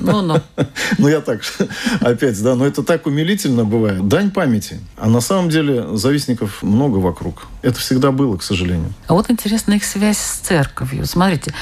Ну-ну. 0.00 0.40
Ну, 0.98 1.08
я 1.08 1.20
так, 1.20 1.40
опять, 2.00 2.40
да, 2.42 2.54
но 2.54 2.66
это 2.66 2.82
так 2.82 3.06
умилительно 3.06 3.64
бывает. 3.64 4.06
Дань 4.08 4.30
памяти. 4.30 4.80
А 4.96 5.08
на 5.08 5.20
самом 5.20 5.50
деле 5.50 5.96
завистников 5.96 6.62
много 6.62 6.98
вокруг. 6.98 7.46
Это 7.62 7.78
всегда 7.80 8.12
было, 8.12 8.36
к 8.36 8.42
сожалению. 8.42 8.92
А 9.08 9.14
вот 9.14 9.30
интересна 9.30 9.74
их 9.74 9.84
связь 9.84 10.18
с 10.18 10.38
церковью. 10.38 11.06
Смотрите, 11.06 11.52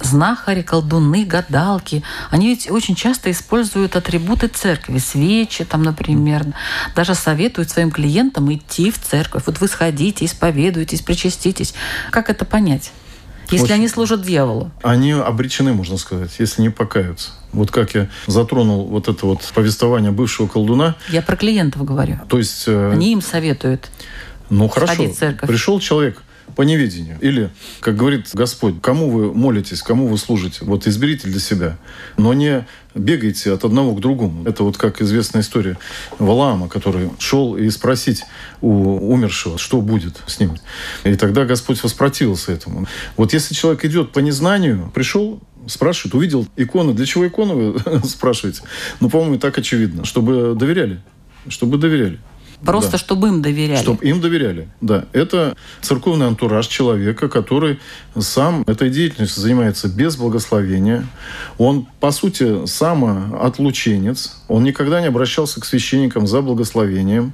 знахари, 0.00 0.62
колдуны, 0.62 1.24
гадалки, 1.24 2.02
они 2.30 2.48
ведь 2.48 2.70
очень 2.70 2.94
часто 2.94 3.30
используют 3.30 3.96
атрибуты 3.96 4.48
церкви, 4.48 4.98
свечи 4.98 5.64
там, 5.64 5.82
например, 5.82 6.44
даже 6.94 7.14
советуют 7.14 7.70
своим 7.70 7.90
клиентам 7.90 8.52
идти 8.52 8.90
в 8.90 9.00
церковь. 9.00 9.44
Вот 9.46 9.60
вы 9.60 9.68
сходите, 9.68 10.24
исповедуйтесь, 10.24 11.00
причаститесь. 11.00 11.74
Как 12.10 12.30
это 12.30 12.44
понять? 12.44 12.92
Если 13.50 13.64
Очень... 13.64 13.74
они 13.74 13.88
служат 13.88 14.22
дьяволу. 14.22 14.70
Они 14.82 15.12
обречены, 15.12 15.72
можно 15.72 15.96
сказать, 15.98 16.30
если 16.38 16.62
не 16.62 16.70
покаются. 16.70 17.30
Вот 17.52 17.70
как 17.70 17.94
я 17.94 18.08
затронул 18.26 18.86
вот 18.86 19.08
это 19.08 19.26
вот 19.26 19.40
повествование 19.54 20.10
бывшего 20.10 20.46
колдуна. 20.46 20.96
Я 21.08 21.22
про 21.22 21.36
клиентов 21.36 21.84
говорю. 21.84 22.18
То 22.28 22.38
есть... 22.38 22.64
Э... 22.66 22.90
Они 22.92 23.12
им 23.12 23.20
советуют. 23.20 23.90
Ну 24.50 24.68
хорошо. 24.68 25.04
Пришел 25.42 25.80
человек, 25.80 26.22
по 26.56 26.62
неведению. 26.62 27.18
Или, 27.20 27.50
как 27.80 27.96
говорит 27.96 28.28
Господь, 28.32 28.80
кому 28.80 29.10
вы 29.10 29.32
молитесь, 29.32 29.82
кому 29.82 30.06
вы 30.06 30.18
служите, 30.18 30.58
вот 30.62 30.86
изберите 30.86 31.28
для 31.28 31.40
себя. 31.40 31.76
Но 32.16 32.32
не 32.34 32.66
бегайте 32.94 33.52
от 33.52 33.64
одного 33.64 33.94
к 33.94 34.00
другому. 34.00 34.44
Это 34.46 34.62
вот 34.62 34.76
как 34.76 35.02
известная 35.02 35.42
история 35.42 35.78
Валаама, 36.18 36.68
который 36.68 37.10
шел 37.18 37.56
и 37.56 37.68
спросить 37.70 38.24
у 38.60 39.12
умершего, 39.12 39.58
что 39.58 39.80
будет 39.80 40.16
с 40.26 40.38
ним. 40.38 40.56
И 41.02 41.14
тогда 41.16 41.44
Господь 41.44 41.82
воспротивился 41.82 42.52
этому. 42.52 42.86
Вот 43.16 43.32
если 43.32 43.54
человек 43.54 43.84
идет 43.84 44.12
по 44.12 44.20
незнанию, 44.20 44.90
пришел, 44.94 45.40
спрашивает, 45.66 46.14
увидел 46.14 46.46
иконы. 46.56 46.94
Для 46.94 47.06
чего 47.06 47.26
иконы 47.26 47.54
вы 47.54 48.00
спрашиваете? 48.04 48.62
Ну, 49.00 49.10
по-моему, 49.10 49.38
так 49.38 49.58
очевидно. 49.58 50.04
Чтобы 50.04 50.54
доверяли. 50.54 51.00
Чтобы 51.48 51.78
доверяли. 51.78 52.20
Просто 52.64 52.92
да. 52.92 52.98
чтобы 52.98 53.28
им 53.28 53.42
доверяли. 53.42 53.82
Чтобы 53.82 54.04
им 54.04 54.20
доверяли, 54.20 54.68
да. 54.80 55.06
Это 55.12 55.56
церковный 55.80 56.26
антураж 56.26 56.66
человека, 56.66 57.28
который 57.28 57.78
сам 58.18 58.62
этой 58.66 58.90
деятельностью 58.90 59.42
занимается 59.42 59.88
без 59.88 60.16
благословения. 60.16 61.06
Он, 61.58 61.86
по 62.00 62.10
сути, 62.10 62.66
самоотлученец. 62.66 64.36
Он 64.48 64.64
никогда 64.64 65.00
не 65.00 65.06
обращался 65.06 65.60
к 65.60 65.64
священникам 65.64 66.26
за 66.26 66.42
благословением. 66.42 67.32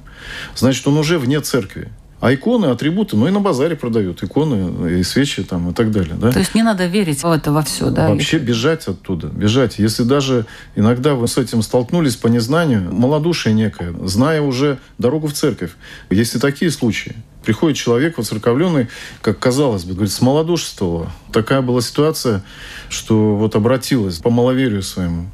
Значит, 0.55 0.87
он 0.87 0.97
уже 0.97 1.19
вне 1.19 1.39
церкви. 1.41 1.89
А 2.21 2.33
иконы, 2.33 2.67
атрибуты, 2.67 3.17
ну 3.17 3.27
и 3.27 3.31
на 3.31 3.39
базаре 3.39 3.75
продают 3.75 4.23
иконы 4.23 4.99
и 4.99 5.03
свечи 5.03 5.43
там 5.43 5.71
и 5.71 5.73
так 5.73 5.91
далее. 5.91 6.13
Да? 6.13 6.31
То 6.31 6.37
есть 6.37 6.53
не 6.53 6.61
надо 6.61 6.85
верить 6.85 7.23
в 7.23 7.31
это 7.31 7.51
во 7.51 7.63
все, 7.63 7.89
да? 7.89 8.09
Вообще 8.09 8.37
бежать 8.37 8.87
оттуда, 8.87 9.27
бежать. 9.27 9.79
Если 9.79 10.03
даже 10.03 10.45
иногда 10.75 11.15
вы 11.15 11.27
с 11.27 11.39
этим 11.39 11.63
столкнулись 11.63 12.15
по 12.15 12.27
незнанию, 12.27 12.93
малодушие 12.93 13.55
некое, 13.55 13.93
зная 14.05 14.41
уже 14.41 14.77
дорогу 14.99 15.27
в 15.27 15.33
церковь. 15.33 15.71
Есть 16.11 16.35
и 16.35 16.39
такие 16.39 16.69
случаи. 16.69 17.15
Приходит 17.43 17.75
человек 17.75 18.19
воцерковленный, 18.19 18.87
как 19.23 19.39
казалось 19.39 19.83
бы, 19.83 19.93
говорит, 19.93 20.13
смолодушествовала. 20.13 21.11
Такая 21.33 21.61
была 21.61 21.81
ситуация, 21.81 22.43
что 22.89 23.35
вот 23.35 23.55
обратилась 23.55 24.19
по 24.19 24.29
маловерию 24.29 24.83
своему 24.83 25.31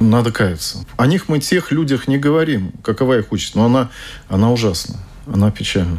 надо 0.00 0.32
каяться. 0.32 0.84
О 0.96 1.06
них 1.06 1.28
мы 1.28 1.38
тех 1.38 1.70
людях 1.70 2.08
не 2.08 2.18
говорим, 2.18 2.72
какова 2.82 3.18
их 3.18 3.30
участь, 3.32 3.54
но 3.54 3.66
она, 3.66 3.90
она 4.28 4.50
ужасна, 4.50 4.96
она 5.32 5.50
печальна. 5.50 5.98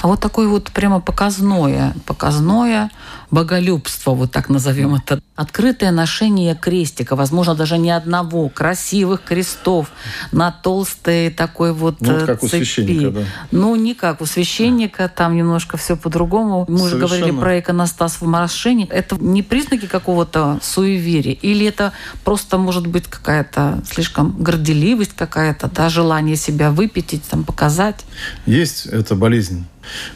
А 0.00 0.06
вот 0.06 0.20
такое 0.20 0.48
вот 0.48 0.70
прямо 0.70 1.00
показное, 1.00 1.94
показное 2.06 2.90
боголюбство, 3.30 4.12
вот 4.12 4.30
так 4.30 4.48
назовем 4.48 4.94
это, 4.94 5.20
открытое 5.34 5.90
ношение 5.90 6.54
крестика, 6.54 7.16
возможно, 7.16 7.54
даже 7.54 7.78
не 7.78 7.90
одного, 7.90 8.48
красивых 8.48 9.22
крестов 9.22 9.90
на 10.32 10.50
толстой 10.50 11.30
такой 11.30 11.72
вот 11.72 12.00
ну, 12.00 12.14
вот 12.14 12.22
как 12.24 12.40
цепи. 12.40 12.46
у 12.46 12.48
священника, 12.48 13.10
да. 13.10 13.20
Ну, 13.50 13.76
не 13.76 13.94
как 13.94 14.20
у 14.20 14.26
священника, 14.26 15.10
там 15.14 15.36
немножко 15.36 15.76
все 15.76 15.96
по-другому. 15.96 16.64
Мы 16.68 16.78
Совершенно. 16.78 17.04
уже 17.04 17.16
говорили 17.16 17.38
про 17.38 17.58
иконостас 17.58 18.20
в 18.20 18.26
Марашине. 18.26 18.86
Это 18.90 19.16
не 19.16 19.42
признаки 19.42 19.86
какого-то 19.86 20.58
суеверия? 20.62 21.34
Или 21.34 21.66
это 21.66 21.92
просто 22.24 22.56
может 22.56 22.86
быть 22.86 23.06
какая-то 23.08 23.82
слишком 23.90 24.36
горделивость 24.38 25.14
какая-то, 25.14 25.68
да, 25.68 25.88
желание 25.88 26.36
себя 26.36 26.70
выпятить, 26.70 27.24
там, 27.24 27.44
показать? 27.44 28.04
Есть 28.46 28.86
эта 28.86 29.14
болезнь 29.14 29.66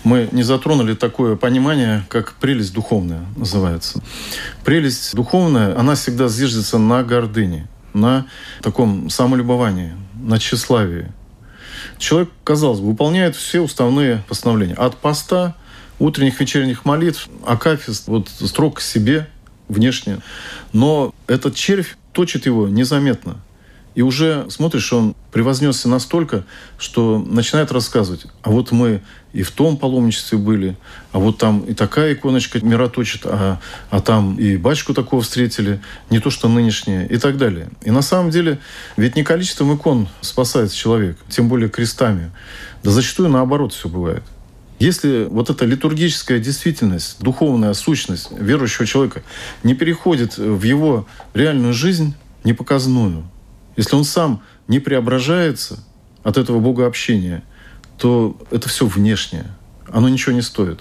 мы 0.04 0.28
не 0.32 0.42
затронули 0.42 0.94
такое 0.94 1.36
понимание, 1.36 2.04
как 2.08 2.34
прелесть 2.34 2.72
духовная 2.72 3.24
называется. 3.36 4.02
Прелесть 4.64 5.14
духовная, 5.14 5.78
она 5.78 5.94
всегда 5.94 6.28
зиждется 6.28 6.78
на 6.78 7.02
гордыне, 7.02 7.68
на 7.94 8.26
таком 8.62 9.10
самолюбовании, 9.10 9.92
на 10.14 10.38
тщеславии. 10.38 11.12
Человек, 11.98 12.30
казалось 12.44 12.80
бы, 12.80 12.88
выполняет 12.88 13.36
все 13.36 13.60
уставные 13.60 14.22
постановления. 14.28 14.74
От 14.74 14.96
поста, 14.96 15.56
утренних, 15.98 16.38
вечерних 16.40 16.84
молитв, 16.84 17.28
акафист, 17.46 18.06
вот 18.08 18.28
строг 18.28 18.78
к 18.78 18.80
себе 18.80 19.28
внешне. 19.68 20.18
Но 20.72 21.14
этот 21.26 21.54
червь 21.54 21.96
точит 22.12 22.46
его 22.46 22.68
незаметно– 22.68 23.36
и 23.94 24.02
уже 24.02 24.46
смотришь, 24.48 24.92
он 24.92 25.14
превознесся 25.32 25.88
настолько, 25.88 26.44
что 26.78 27.18
начинает 27.18 27.72
рассказывать. 27.72 28.26
А 28.42 28.50
вот 28.50 28.72
мы 28.72 29.02
и 29.32 29.42
в 29.42 29.50
том 29.50 29.76
паломничестве 29.76 30.38
были, 30.38 30.76
а 31.10 31.18
вот 31.18 31.38
там 31.38 31.60
и 31.60 31.74
такая 31.74 32.14
иконочка 32.14 32.64
мироточит, 32.64 33.22
а, 33.24 33.60
а 33.90 34.00
там 34.00 34.36
и 34.36 34.56
батюшку 34.56 34.94
такого 34.94 35.22
встретили, 35.22 35.80
не 36.10 36.18
то 36.18 36.30
что 36.30 36.48
нынешнее, 36.48 37.06
и 37.08 37.16
так 37.16 37.38
далее. 37.38 37.68
И 37.82 37.90
на 37.90 38.02
самом 38.02 38.30
деле, 38.30 38.58
ведь 38.96 39.16
не 39.16 39.24
количеством 39.24 39.74
икон 39.74 40.08
спасается 40.20 40.76
человек, 40.76 41.16
тем 41.28 41.48
более 41.48 41.68
крестами. 41.68 42.30
Да 42.82 42.90
зачастую 42.90 43.30
наоборот 43.30 43.72
все 43.72 43.88
бывает. 43.88 44.22
Если 44.78 45.26
вот 45.30 45.48
эта 45.48 45.64
литургическая 45.64 46.40
действительность, 46.40 47.16
духовная 47.20 47.72
сущность 47.72 48.32
верующего 48.32 48.84
человека 48.84 49.22
не 49.62 49.74
переходит 49.74 50.36
в 50.36 50.62
его 50.64 51.06
реальную 51.34 51.72
жизнь, 51.72 52.14
непоказную, 52.42 53.24
если 53.76 53.94
он 53.94 54.04
сам 54.04 54.42
не 54.66 54.80
преображается 54.80 55.78
от 56.24 56.36
этого 56.36 56.58
богообщения, 56.58 57.44
то 57.98 58.36
это 58.50 58.68
все 58.68 58.86
внешнее. 58.86 59.46
Оно 59.88 60.08
ничего 60.08 60.32
не 60.32 60.42
стоит. 60.42 60.80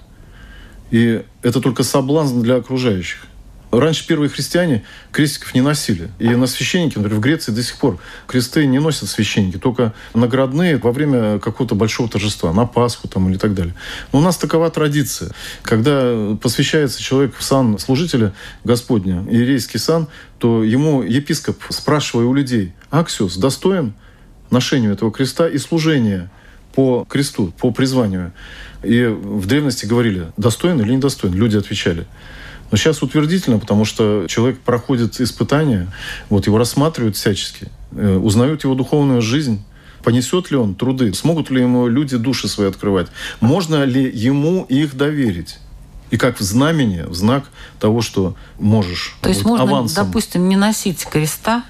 И 0.91 1.23
это 1.41 1.61
только 1.61 1.83
соблазн 1.83 2.41
для 2.41 2.55
окружающих. 2.55 3.27
Раньше 3.71 4.05
первые 4.05 4.29
христиане 4.29 4.83
крестиков 5.13 5.53
не 5.53 5.61
носили. 5.61 6.09
И 6.19 6.27
на 6.35 6.45
священники, 6.45 6.97
например, 6.97 7.19
в 7.19 7.21
Греции 7.21 7.53
до 7.53 7.63
сих 7.63 7.77
пор 7.77 7.99
кресты 8.27 8.65
не 8.65 8.79
носят 8.79 9.07
священники, 9.07 9.57
только 9.57 9.93
наградные 10.13 10.77
во 10.77 10.91
время 10.91 11.39
какого-то 11.39 11.73
большого 11.73 12.09
торжества, 12.09 12.51
на 12.51 12.65
Пасху 12.65 13.07
там 13.07 13.29
или 13.29 13.37
так 13.37 13.53
далее. 13.53 13.73
Но 14.11 14.19
у 14.19 14.21
нас 14.21 14.37
такова 14.37 14.69
традиция. 14.69 15.31
Когда 15.61 16.35
посвящается 16.41 17.01
человек 17.01 17.33
в 17.37 17.43
сан 17.43 17.79
служителя 17.79 18.33
Господня, 18.65 19.23
иерейский 19.29 19.79
сан, 19.79 20.07
то 20.37 20.65
ему 20.65 21.01
епископ, 21.01 21.63
спрашивая 21.69 22.25
у 22.25 22.33
людей, 22.33 22.73
Аксиус 22.89 23.37
достоин 23.37 23.93
ношению 24.49 24.91
этого 24.91 25.13
креста 25.13 25.47
и 25.47 25.57
служения 25.57 26.29
по 26.73 27.05
кресту, 27.09 27.53
по 27.59 27.71
призванию. 27.71 28.31
И 28.83 29.05
в 29.05 29.45
древности 29.45 29.85
говорили, 29.85 30.31
достоин 30.37 30.79
или 30.81 30.93
недостоин. 30.93 31.33
Люди 31.33 31.57
отвечали. 31.57 32.07
Но 32.71 32.77
сейчас 32.77 33.03
утвердительно, 33.03 33.59
потому 33.59 33.83
что 33.85 34.25
человек 34.27 34.59
проходит 34.59 35.19
испытания, 35.19 35.91
вот 36.29 36.47
его 36.47 36.57
рассматривают 36.57 37.17
всячески, 37.17 37.67
э, 37.91 38.15
узнают 38.15 38.63
его 38.63 38.75
духовную 38.75 39.21
жизнь, 39.21 39.61
понесет 40.03 40.51
ли 40.51 40.57
он 40.57 40.75
труды, 40.75 41.13
смогут 41.13 41.49
ли 41.51 41.61
ему 41.61 41.87
люди 41.87 42.15
души 42.17 42.47
свои 42.47 42.69
открывать, 42.69 43.07
можно 43.41 43.83
ли 43.83 44.09
ему 44.09 44.65
их 44.69 44.95
доверить. 44.95 45.59
И 46.11 46.17
как 46.17 46.39
в 46.39 46.43
знамени, 46.43 47.03
в 47.07 47.13
знак 47.13 47.45
того, 47.79 48.01
что 48.01 48.35
можешь. 48.59 49.15
То 49.21 49.29
есть 49.29 49.43
вот, 49.43 49.59
можно, 49.59 49.63
авансом. 49.63 50.05
допустим, 50.05 50.49
не 50.49 50.57
носить 50.57 51.05
креста, 51.05 51.63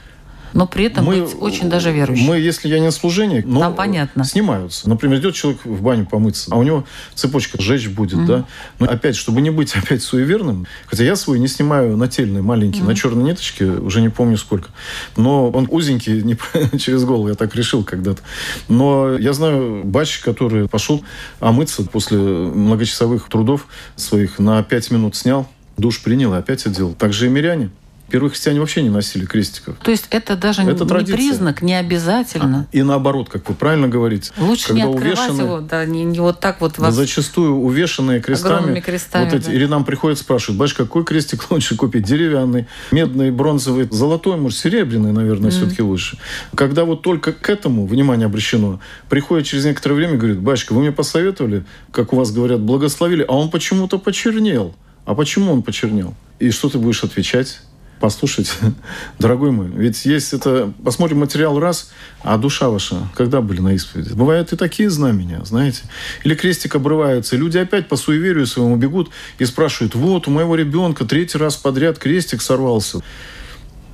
но 0.53 0.67
при 0.67 0.85
этом 0.85 1.05
мы, 1.05 1.21
быть 1.21 1.35
очень 1.39 1.69
даже 1.69 1.91
верующим. 1.91 2.25
Мы, 2.25 2.39
если 2.39 2.67
я 2.67 2.79
не 2.79 2.91
служение, 2.91 3.43
но 3.45 3.59
Там 3.59 3.75
понятно. 3.75 4.23
снимаются. 4.23 4.89
Например, 4.89 5.19
идет 5.19 5.35
человек 5.35 5.63
в 5.63 5.81
баню 5.81 6.05
помыться, 6.05 6.49
а 6.51 6.57
у 6.57 6.63
него 6.63 6.85
цепочка 7.15 7.61
сжечь 7.61 7.87
будет, 7.87 8.19
mm-hmm. 8.19 8.25
да. 8.25 8.45
Но 8.79 8.87
опять, 8.87 9.15
чтобы 9.15 9.41
не 9.41 9.49
быть 9.49 9.73
опять 9.75 10.03
суеверным, 10.03 10.67
хотя 10.87 11.03
я 11.03 11.15
свой 11.15 11.39
не 11.39 11.47
снимаю 11.47 11.97
нательный, 11.97 12.41
маленький, 12.41 12.81
mm-hmm. 12.81 12.87
на 12.87 12.95
черной 12.95 13.23
ниточке, 13.23 13.65
уже 13.65 14.01
не 14.01 14.09
помню 14.09 14.37
сколько. 14.37 14.69
Но 15.17 15.49
он 15.49 15.67
узенький, 15.69 16.21
не 16.23 16.37
через 16.79 17.03
голову, 17.03 17.29
я 17.29 17.35
так 17.35 17.55
решил 17.55 17.83
когда-то. 17.83 18.21
Но 18.67 19.17
я 19.17 19.33
знаю 19.33 19.83
батч, 19.83 20.19
который 20.19 20.67
пошел 20.67 21.03
омыться 21.39 21.83
после 21.83 22.17
многочасовых 22.17 23.29
трудов 23.29 23.67
своих 23.95 24.39
на 24.39 24.61
5 24.63 24.91
минут 24.91 25.15
снял, 25.15 25.47
душ 25.77 26.01
принял 26.01 26.33
и 26.33 26.37
опять 26.37 26.65
одел. 26.65 26.93
Так 26.93 27.13
же 27.13 27.27
и 27.27 27.29
миряне. 27.29 27.69
Первые 28.11 28.29
христиане 28.29 28.59
вообще 28.59 28.81
не 28.81 28.89
носили 28.89 29.23
крестиков. 29.25 29.77
То 29.81 29.89
есть 29.89 30.07
это 30.09 30.35
даже 30.35 30.63
это 30.63 30.83
не 30.83 30.89
традиция. 30.89 31.15
признак, 31.15 31.61
не 31.61 31.75
обязательно. 31.75 32.67
А, 32.69 32.75
и 32.75 32.81
наоборот, 32.81 33.29
как 33.29 33.47
вы 33.47 33.55
правильно 33.55 33.87
говорите. 33.87 34.33
Лучше 34.37 34.67
когда 34.67 34.83
не 34.83 34.91
открывать 34.91 35.17
увешаны, 35.17 35.41
его, 35.41 35.59
да, 35.61 35.85
не, 35.85 36.03
не 36.03 36.19
вот 36.19 36.41
так 36.41 36.59
вот. 36.59 36.77
Вас... 36.77 36.93
Зачастую 36.93 37.55
увешанные 37.55 38.19
крестами. 38.19 38.81
крестами 38.81 39.23
вот 39.23 39.33
эти, 39.33 39.45
да. 39.45 39.53
Или 39.53 39.65
нам 39.65 39.85
приходят 39.85 40.19
спрашивают, 40.19 40.59
батюшка, 40.59 40.83
какой 40.83 41.05
крестик 41.05 41.49
лучше 41.51 41.77
купить? 41.77 42.03
Деревянный, 42.03 42.67
медный, 42.91 43.31
бронзовый, 43.31 43.87
золотой, 43.89 44.35
может, 44.35 44.59
серебряный, 44.59 45.13
наверное, 45.13 45.49
mm. 45.49 45.53
все-таки 45.53 45.81
лучше. 45.81 46.17
Когда 46.53 46.83
вот 46.83 47.03
только 47.03 47.31
к 47.31 47.49
этому 47.49 47.85
внимание 47.87 48.25
обращено, 48.25 48.81
приходит 49.07 49.47
через 49.47 49.63
некоторое 49.63 49.95
время 49.95 50.15
и 50.15 50.17
говорит, 50.17 50.39
батюшка, 50.41 50.73
вы 50.73 50.81
мне 50.81 50.91
посоветовали, 50.91 51.63
как 51.93 52.11
у 52.11 52.17
вас 52.17 52.33
говорят, 52.33 52.59
благословили, 52.59 53.23
а 53.25 53.37
он 53.37 53.49
почему-то 53.49 53.97
почернел. 53.99 54.75
А 55.05 55.15
почему 55.15 55.53
он 55.53 55.63
почернел? 55.63 56.13
И 56.39 56.51
что 56.51 56.69
ты 56.69 56.77
будешь 56.77 57.05
отвечать? 57.05 57.61
Послушать, 58.01 58.51
дорогой 59.19 59.51
мой, 59.51 59.67
ведь 59.67 60.03
есть 60.05 60.33
это, 60.33 60.73
посмотрим 60.83 61.19
материал 61.19 61.59
раз, 61.59 61.91
а 62.23 62.37
душа 62.37 62.69
ваша, 62.69 63.07
когда 63.15 63.39
были 63.39 63.61
на 63.61 63.73
исповеди? 63.73 64.11
Бывают 64.13 64.51
и 64.51 64.57
такие 64.57 64.89
знамения, 64.89 65.41
знаете. 65.45 65.83
Или 66.25 66.35
крестик 66.35 66.75
обрывается, 66.75 67.35
и 67.35 67.39
люди 67.39 67.57
опять 67.57 67.87
по 67.87 67.95
суеверию 67.95 68.45
своему 68.47 68.75
бегут 68.75 69.11
и 69.39 69.45
спрашивают, 69.45 69.95
вот, 69.95 70.27
у 70.27 70.31
моего 70.31 70.55
ребенка 70.55 71.05
третий 71.05 71.37
раз 71.37 71.55
подряд 71.55 71.97
крестик 71.97 72.41
сорвался. 72.41 73.01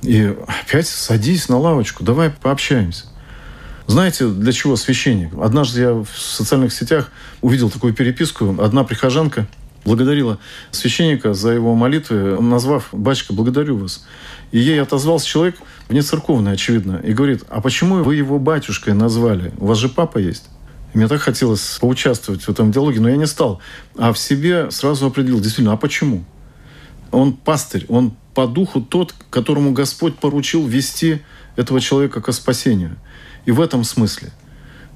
И 0.02 0.34
опять 0.46 0.88
садись 0.88 1.48
на 1.48 1.58
лавочку, 1.58 2.02
давай 2.02 2.30
пообщаемся. 2.30 3.04
Знаете, 3.86 4.28
для 4.28 4.52
чего 4.52 4.76
священник? 4.76 5.32
Однажды 5.40 5.80
я 5.80 5.92
в 5.92 6.08
социальных 6.14 6.72
сетях 6.72 7.10
увидел 7.40 7.70
такую 7.70 7.94
переписку. 7.94 8.56
Одна 8.60 8.84
прихожанка 8.84 9.46
благодарила 9.88 10.38
священника 10.70 11.34
за 11.34 11.50
его 11.50 11.74
молитвы, 11.74 12.40
назвав 12.40 12.88
«Батюшка, 12.92 13.32
благодарю 13.32 13.78
вас». 13.78 14.06
И 14.52 14.58
ей 14.58 14.80
отозвался 14.80 15.26
человек, 15.26 15.56
вне 15.88 16.02
церковный, 16.02 16.52
очевидно, 16.52 17.00
и 17.02 17.12
говорит, 17.12 17.42
а 17.48 17.60
почему 17.60 18.02
вы 18.04 18.14
его 18.14 18.38
батюшкой 18.38 18.94
назвали? 18.94 19.52
У 19.58 19.66
вас 19.66 19.78
же 19.78 19.88
папа 19.88 20.18
есть. 20.18 20.44
Мне 20.94 21.08
так 21.08 21.20
хотелось 21.20 21.78
поучаствовать 21.80 22.42
в 22.42 22.48
этом 22.48 22.70
диалоге, 22.70 23.00
но 23.00 23.08
я 23.08 23.16
не 23.16 23.26
стал. 23.26 23.60
А 23.96 24.12
в 24.12 24.18
себе 24.18 24.70
сразу 24.70 25.06
определил, 25.06 25.40
действительно, 25.40 25.72
а 25.72 25.76
почему? 25.76 26.24
Он 27.10 27.32
пастырь, 27.32 27.84
он 27.88 28.12
по 28.34 28.46
духу 28.46 28.80
тот, 28.80 29.14
которому 29.30 29.72
Господь 29.72 30.16
поручил 30.16 30.66
вести 30.66 31.20
этого 31.56 31.80
человека 31.80 32.20
к 32.20 32.32
спасению. 32.32 32.96
И 33.44 33.50
в 33.50 33.60
этом 33.60 33.84
смысле– 33.84 34.30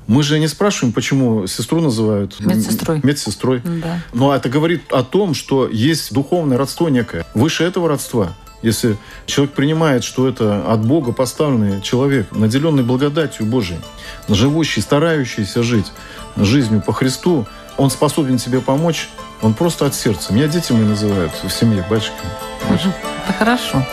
мы 0.07 0.23
же 0.23 0.39
не 0.39 0.49
спрашиваем, 0.49 0.93
почему 0.93 1.47
сестру 1.47 1.81
называют 1.81 2.39
медсестрой. 2.41 3.01
медсестрой. 3.03 3.63
Да. 3.65 4.01
Но 4.13 4.35
это 4.35 4.49
говорит 4.49 4.83
о 4.93 5.03
том, 5.03 5.35
что 5.35 5.69
есть 5.69 6.13
духовное 6.13 6.59
родство 6.59 6.89
некое. 6.89 7.25
Выше 7.35 7.65
этого 7.65 7.89
родства, 7.89 8.35
если 8.63 8.97
человек 9.27 9.55
принимает, 9.55 10.05
что 10.05 10.29
это 10.29 10.71
от 10.71 10.85
Бога 10.85 11.13
поставленный 11.13 11.83
человек, 11.83 12.31
наделенный 12.33 12.83
благодатью 12.83 13.47
Божией, 13.47 13.81
живущий, 14.29 14.81
старающийся 14.81 15.63
жить 15.63 15.93
жизнью 16.37 16.83
по 16.85 16.93
Христу, 16.93 17.47
он 17.77 17.91
способен 17.91 18.39
тебе 18.39 18.61
помочь, 18.61 19.09
он 19.41 19.55
просто 19.55 19.87
от 19.87 19.95
сердца. 19.95 20.33
Меня 20.33 20.47
дети 20.47 20.73
мои 20.73 20.85
называют 20.85 21.33
в 21.43 21.51
семье 21.51 21.85
батюшками. 21.89 22.31
Это 22.71 23.33
хорошо. 23.39 23.85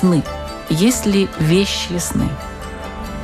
Сны? 0.00 0.22
Есть 0.70 1.04
ли 1.04 1.28
вещи 1.38 1.98
сны? 1.98 2.28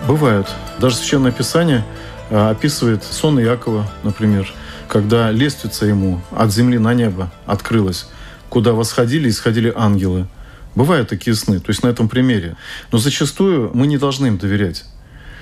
Бывают. 0.07 0.47
Даже 0.79 0.97
Священное 0.97 1.33
Писание 1.33 1.85
а, 2.31 2.51
описывает 2.51 3.03
сон 3.03 3.41
Иакова, 3.41 3.91
например, 4.03 4.53
когда 4.87 5.31
лестница 5.31 5.87
ему 5.87 6.21
от 6.31 6.53
земли 6.53 6.79
на 6.79 6.93
небо 6.93 7.33
открылась, 7.47 8.09
куда 8.51 8.73
восходили 8.73 9.29
и 9.29 9.33
сходили 9.33 9.73
ангелы. 9.75 10.29
Бывают 10.75 11.09
такие 11.09 11.35
сны, 11.35 11.61
то 11.61 11.71
есть 11.71 11.83
на 11.83 11.89
этом 11.89 12.09
примере. 12.09 12.57
Но 12.93 12.99
зачастую 12.99 13.71
мы 13.73 13.87
не 13.87 13.97
должны 13.97 14.27
им 14.27 14.37
доверять. 14.37 14.85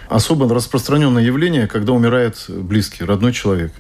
Особо 0.09 0.53
распространенное 0.55 1.25
явление, 1.25 1.67
когда 1.67 1.93
умирает 1.93 2.45
близкий, 2.49 3.03
родной 3.03 3.33
человек. 3.33 3.73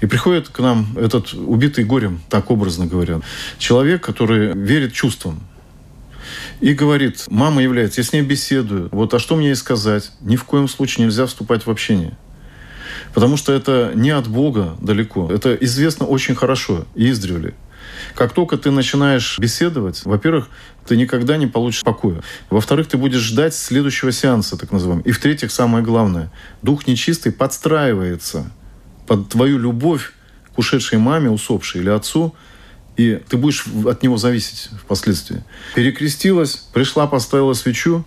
И 0.00 0.06
приходит 0.06 0.48
к 0.48 0.58
нам 0.58 0.88
этот 0.98 1.34
убитый 1.34 1.84
горем, 1.84 2.20
так 2.28 2.50
образно 2.50 2.86
говоря, 2.86 3.20
человек, 3.58 4.02
который 4.02 4.52
верит 4.54 4.92
чувствам, 4.92 5.40
и 6.64 6.72
говорит, 6.72 7.26
мама 7.28 7.62
является, 7.62 8.00
я 8.00 8.06
с 8.06 8.14
ней 8.14 8.22
беседую, 8.22 8.88
вот, 8.90 9.12
а 9.12 9.18
что 9.18 9.36
мне 9.36 9.48
ей 9.48 9.54
сказать? 9.54 10.10
Ни 10.22 10.36
в 10.36 10.44
коем 10.44 10.66
случае 10.66 11.04
нельзя 11.04 11.26
вступать 11.26 11.66
в 11.66 11.70
общение. 11.70 12.16
Потому 13.12 13.36
что 13.36 13.52
это 13.52 13.92
не 13.94 14.08
от 14.08 14.28
Бога 14.28 14.74
далеко. 14.80 15.30
Это 15.30 15.54
известно 15.56 16.06
очень 16.06 16.34
хорошо 16.34 16.86
и 16.94 17.10
издревле. 17.10 17.52
Как 18.14 18.32
только 18.32 18.56
ты 18.56 18.70
начинаешь 18.70 19.38
беседовать, 19.38 20.06
во-первых, 20.06 20.48
ты 20.86 20.96
никогда 20.96 21.36
не 21.36 21.46
получишь 21.46 21.82
покоя. 21.82 22.22
Во-вторых, 22.48 22.88
ты 22.88 22.96
будешь 22.96 23.20
ждать 23.20 23.54
следующего 23.54 24.10
сеанса, 24.10 24.56
так 24.56 24.72
называемого. 24.72 25.06
И 25.06 25.12
в-третьих, 25.12 25.52
самое 25.52 25.84
главное, 25.84 26.32
дух 26.62 26.86
нечистый 26.86 27.30
подстраивается 27.30 28.50
под 29.06 29.28
твою 29.28 29.58
любовь 29.58 30.14
к 30.54 30.58
ушедшей 30.58 30.98
маме, 30.98 31.28
усопшей 31.28 31.82
или 31.82 31.90
отцу– 31.90 32.34
и 32.96 33.20
ты 33.28 33.36
будешь 33.36 33.66
от 33.86 34.02
него 34.02 34.16
зависеть 34.16 34.70
впоследствии. 34.82 35.42
Перекрестилась, 35.74 36.56
пришла, 36.72 37.06
поставила 37.06 37.52
свечу, 37.54 38.04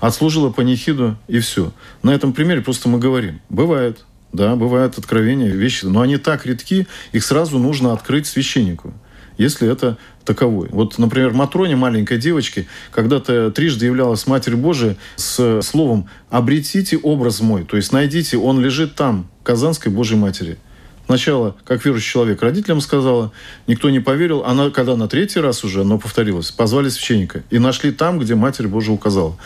отслужила 0.00 0.50
панихиду, 0.50 1.16
и 1.26 1.40
все. 1.40 1.72
На 2.02 2.10
этом 2.10 2.32
примере 2.32 2.60
просто 2.60 2.88
мы 2.88 2.98
говорим. 2.98 3.40
Бывает, 3.48 4.04
да, 4.32 4.54
бывают 4.56 4.98
откровения, 4.98 5.50
вещи, 5.50 5.86
но 5.86 6.00
они 6.00 6.18
так 6.18 6.46
редки, 6.46 6.86
их 7.12 7.24
сразу 7.24 7.58
нужно 7.58 7.92
открыть 7.92 8.26
священнику, 8.26 8.94
если 9.38 9.70
это 9.70 9.98
таковой. 10.24 10.68
Вот, 10.70 10.98
например, 10.98 11.32
Матроне, 11.32 11.74
маленькой 11.74 12.18
девочке, 12.18 12.66
когда-то 12.92 13.50
трижды 13.50 13.86
являлась 13.86 14.26
Матерь 14.26 14.56
Божия 14.56 14.96
с 15.16 15.62
словом 15.62 16.08
«обретите 16.30 16.96
образ 16.98 17.40
мой», 17.40 17.64
то 17.64 17.76
есть 17.76 17.92
найдите, 17.92 18.36
он 18.36 18.60
лежит 18.60 18.94
там, 18.94 19.28
Казанской 19.42 19.90
Божьей 19.90 20.18
Матери– 20.18 20.58
Сначала, 21.08 21.56
как 21.64 21.86
верующий 21.86 22.12
человек, 22.12 22.42
родителям 22.42 22.82
сказала, 22.82 23.32
никто 23.66 23.88
не 23.88 23.98
поверил. 23.98 24.44
Она, 24.44 24.68
когда 24.68 24.94
на 24.94 25.08
третий 25.08 25.40
раз 25.40 25.64
уже, 25.64 25.82
но 25.82 25.98
повторилось, 25.98 26.50
позвали 26.50 26.90
священника 26.90 27.44
и 27.48 27.58
нашли 27.58 27.92
там, 27.92 28.18
где 28.18 28.34
Матерь 28.34 28.68
Божия 28.68 28.94
указала. 28.94 29.38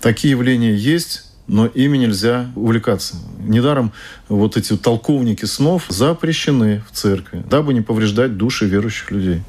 Такие 0.00 0.30
явления 0.30 0.72
есть, 0.72 1.24
но 1.48 1.66
ими 1.66 1.98
нельзя 1.98 2.52
увлекаться. 2.54 3.16
Недаром 3.40 3.90
вот 4.28 4.56
эти 4.56 4.76
толковники 4.76 5.46
снов 5.46 5.86
запрещены 5.88 6.84
в 6.88 6.94
церкви, 6.94 7.42
дабы 7.50 7.74
не 7.74 7.80
повреждать 7.80 8.36
души 8.36 8.66
верующих 8.66 9.10
людей. 9.10 9.42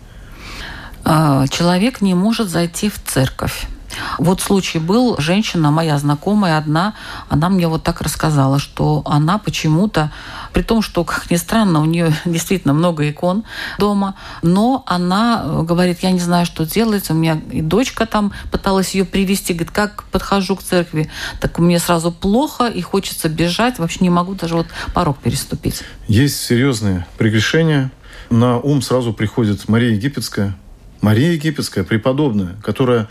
А, 1.04 1.48
человек 1.48 2.02
не 2.02 2.16
может 2.16 2.50
зайти 2.50 2.90
в 2.90 3.00
церковь. 3.06 3.68
Вот 4.18 4.42
случай 4.42 4.80
был, 4.80 5.16
женщина 5.20 5.72
моя 5.72 5.98
знакомая 5.98 6.58
одна, 6.58 6.94
она 7.30 7.50
мне 7.50 7.68
вот 7.68 7.84
так 7.84 8.02
рассказала, 8.02 8.60
что 8.60 9.02
она 9.06 9.38
почему-то, 9.38 10.12
при 10.54 10.62
том, 10.64 10.82
что, 10.82 11.04
как 11.04 11.30
ни 11.32 11.36
странно, 11.36 11.82
у 11.82 11.86
нее 11.86 12.14
действительно 12.26 12.74
много 12.74 13.10
икон 13.10 13.44
дома, 13.78 14.16
но 14.42 14.84
она 14.88 15.42
э, 15.44 15.62
говорит, 15.64 16.00
я 16.02 16.12
не 16.12 16.20
знаю, 16.20 16.46
что 16.46 16.66
делать, 16.66 17.10
у 17.10 17.14
меня 17.14 17.40
и 17.52 17.62
дочка 17.62 18.06
там 18.06 18.34
пыталась 18.52 18.94
ее 18.94 19.06
привести, 19.06 19.54
говорит, 19.54 19.72
как 19.72 20.04
подхожу 20.06 20.56
к 20.56 20.64
церкви, 20.64 21.10
так 21.40 21.60
мне 21.60 21.80
сразу 21.80 22.12
плохо 22.12 22.68
и 22.68 22.82
хочется 22.82 23.30
бежать, 23.30 23.80
вообще 23.80 24.00
не 24.02 24.10
могу 24.10 24.36
даже 24.36 24.56
вот 24.56 24.68
порог 24.94 25.20
переступить. 25.20 25.84
Есть 26.08 26.42
серьезные 26.42 27.06
прегрешения. 27.18 27.92
На 28.30 28.58
ум 28.60 28.82
сразу 28.82 29.14
приходит 29.14 29.68
Мария 29.68 29.92
Египетская, 29.92 30.56
Мария 31.02 31.34
Египетская, 31.34 31.84
преподобная, 31.84 32.56
которая 32.64 33.10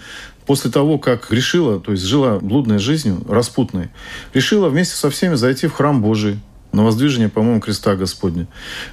после 0.51 0.69
того, 0.69 0.99
как 0.99 1.31
решила, 1.31 1.79
то 1.79 1.93
есть 1.93 2.03
жила 2.03 2.41
блудной 2.41 2.81
жизнью, 2.81 3.23
распутной, 3.29 3.89
решила 4.35 4.69
вместе 4.69 4.97
со 4.97 5.09
всеми 5.09 5.37
зайти 5.37 5.69
в 5.69 5.73
храм 5.73 6.03
Божий, 6.03 6.41
на 6.73 6.83
воздвижение, 6.83 7.29
по-моему, 7.29 7.61
креста 7.61 7.95
Господня. 7.95 8.49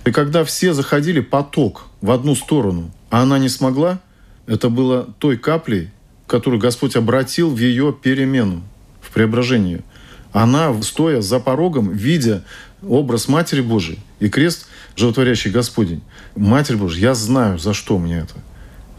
И 0.05 0.11
когда 0.11 0.43
все 0.43 0.73
заходили 0.73 1.19
поток 1.19 1.85
в 1.99 2.11
одну 2.11 2.35
сторону, 2.35 2.91
а 3.09 3.23
она 3.23 3.39
не 3.39 3.49
смогла, 3.49 3.99
Это 4.45 4.69
было 4.69 5.07
той 5.17 5.35
каплей, 5.35 5.89
которую 6.27 6.61
Господь 6.61 6.95
обратил 6.95 7.49
в 7.49 7.57
ее 7.57 7.91
перемену, 7.91 8.61
в 9.01 9.11
преображение. 9.11 9.81
Она, 10.33 10.79
стоя 10.83 11.21
за 11.21 11.39
порогом, 11.39 11.89
видя 11.91 12.43
образ 12.87 13.27
Матери 13.27 13.61
Божией 13.61 13.97
и 14.19 14.29
крест 14.29 14.67
животворящий 14.95 15.49
Господень. 15.49 16.03
Матерь 16.35 16.77
Божья, 16.77 17.09
я 17.09 17.15
знаю, 17.15 17.57
за 17.57 17.73
что 17.73 17.97
мне 17.97 18.19
это. 18.19 18.35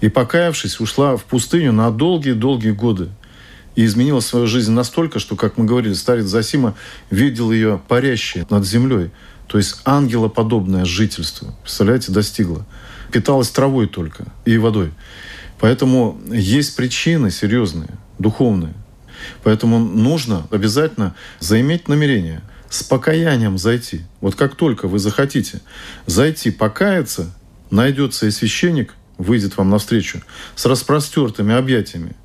И 0.00 0.08
покаявшись, 0.08 0.80
ушла 0.80 1.16
в 1.16 1.24
пустыню 1.24 1.72
на 1.72 1.90
долгие-долгие 1.90 2.70
годы. 2.70 3.08
И 3.74 3.84
изменила 3.84 4.20
свою 4.20 4.46
жизнь 4.46 4.72
настолько, 4.72 5.18
что, 5.18 5.36
как 5.36 5.56
мы 5.56 5.64
говорили, 5.64 5.92
старец 5.92 6.26
Засима 6.26 6.74
видел 7.10 7.52
ее 7.52 7.80
парящей 7.88 8.44
над 8.50 8.66
землей. 8.66 9.10
То 9.46 9.58
есть 9.58 9.80
ангелоподобное 9.84 10.84
жительство, 10.84 11.54
представляете, 11.62 12.12
достигло. 12.12 12.66
Питалась 13.12 13.50
травой 13.50 13.86
только 13.86 14.26
и 14.44 14.58
водой. 14.58 14.92
Поэтому 15.60 16.20
есть 16.30 16.76
причины 16.76 17.30
серьезные, 17.30 17.90
духовные. 18.18 18.74
Поэтому 19.42 19.78
нужно 19.78 20.46
обязательно 20.50 21.14
заиметь 21.40 21.88
намерение 21.88 22.42
с 22.68 22.82
покаянием 22.82 23.58
зайти. 23.58 24.02
Вот 24.20 24.34
как 24.34 24.54
только 24.54 24.86
вы 24.88 24.98
захотите 24.98 25.60
зайти 26.06 26.50
покаяться, 26.50 27.34
найдется 27.70 28.26
и 28.26 28.30
священник, 28.30 28.94
выйдет 29.18 29.56
вам 29.56 29.70
навстречу 29.70 30.22
с 30.54 30.64
распростертыми 30.64 31.54
объятиями 31.54 32.16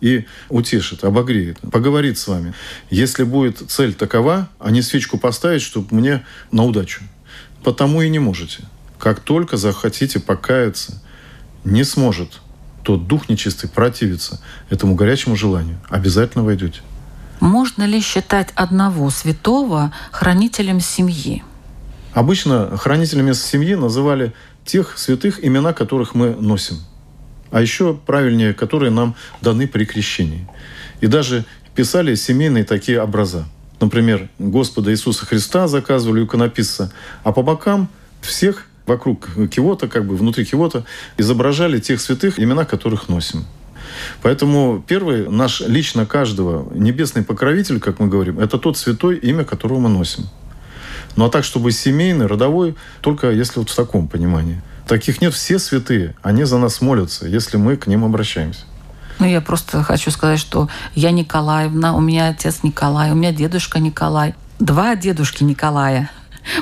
и 0.00 0.26
утешит, 0.48 1.04
обогреет, 1.04 1.58
поговорит 1.72 2.18
с 2.18 2.28
вами. 2.28 2.54
Если 2.90 3.24
будет 3.24 3.70
цель 3.70 3.94
такова, 3.94 4.48
а 4.58 4.70
не 4.70 4.82
свечку 4.82 5.18
поставить, 5.18 5.62
чтобы 5.62 5.94
мне 5.94 6.24
на 6.50 6.64
удачу. 6.64 7.02
Потому 7.64 8.02
и 8.02 8.08
не 8.08 8.18
можете. 8.18 8.64
Как 8.98 9.20
только 9.20 9.56
захотите 9.56 10.20
покаяться, 10.20 11.02
не 11.64 11.84
сможет 11.84 12.40
тот 12.82 13.06
дух 13.06 13.28
нечистый 13.28 13.70
противится 13.70 14.40
этому 14.68 14.94
горячему 14.94 15.36
желанию. 15.36 15.78
Обязательно 15.88 16.44
войдете. 16.44 16.80
Можно 17.40 17.84
ли 17.84 18.00
считать 18.00 18.50
одного 18.54 19.10
святого 19.10 19.92
хранителем 20.10 20.80
семьи? 20.80 21.44
Обычно 22.12 22.76
хранителями 22.76 23.32
семьи 23.32 23.74
называли 23.74 24.32
тех 24.64 24.98
святых, 24.98 25.44
имена 25.44 25.72
которых 25.72 26.14
мы 26.14 26.34
носим. 26.34 26.76
А 27.50 27.60
еще 27.60 27.94
правильнее, 27.94 28.54
которые 28.54 28.90
нам 28.90 29.14
даны 29.40 29.66
при 29.66 29.84
крещении. 29.84 30.48
И 31.00 31.06
даже 31.06 31.44
писали 31.74 32.14
семейные 32.14 32.64
такие 32.64 33.00
образа. 33.00 33.46
Например, 33.80 34.28
Господа 34.38 34.92
Иисуса 34.92 35.26
Христа 35.26 35.68
заказывали 35.68 36.20
у 36.20 36.26
иконописца, 36.26 36.92
а 37.24 37.32
по 37.32 37.42
бокам 37.42 37.88
всех 38.20 38.66
вокруг 38.86 39.28
кивота, 39.50 39.88
как 39.88 40.06
бы 40.06 40.16
внутри 40.16 40.44
кивота, 40.44 40.84
изображали 41.16 41.78
тех 41.80 42.00
святых, 42.00 42.38
имена 42.38 42.64
которых 42.64 43.08
носим. 43.08 43.44
Поэтому 44.22 44.82
первый 44.86 45.28
наш 45.28 45.60
лично 45.60 46.06
каждого 46.06 46.72
небесный 46.74 47.22
покровитель, 47.22 47.80
как 47.80 47.98
мы 48.00 48.08
говорим, 48.08 48.38
это 48.38 48.58
тот 48.58 48.76
святой, 48.76 49.16
имя 49.16 49.44
которого 49.44 49.78
мы 49.78 49.88
носим. 49.88 50.28
Ну 51.16 51.26
а 51.26 51.28
так, 51.28 51.44
чтобы 51.44 51.72
семейный, 51.72 52.26
родовой, 52.26 52.76
только 53.00 53.30
если 53.30 53.58
вот 53.58 53.70
в 53.70 53.76
таком 53.76 54.08
понимании. 54.08 54.62
Таких 54.86 55.20
нет, 55.20 55.32
все 55.34 55.58
святые, 55.58 56.14
они 56.22 56.44
за 56.44 56.58
нас 56.58 56.80
молятся, 56.80 57.26
если 57.26 57.56
мы 57.56 57.76
к 57.76 57.86
ним 57.86 58.04
обращаемся. 58.04 58.62
Ну, 59.18 59.26
я 59.26 59.40
просто 59.40 59.82
хочу 59.82 60.10
сказать, 60.10 60.40
что 60.40 60.68
я 60.94 61.10
Николаевна, 61.12 61.94
у 61.94 62.00
меня 62.00 62.28
отец 62.28 62.60
Николай, 62.62 63.12
у 63.12 63.14
меня 63.14 63.32
дедушка 63.32 63.78
Николай. 63.78 64.34
Два 64.58 64.96
дедушки 64.96 65.44
Николая. 65.44 66.10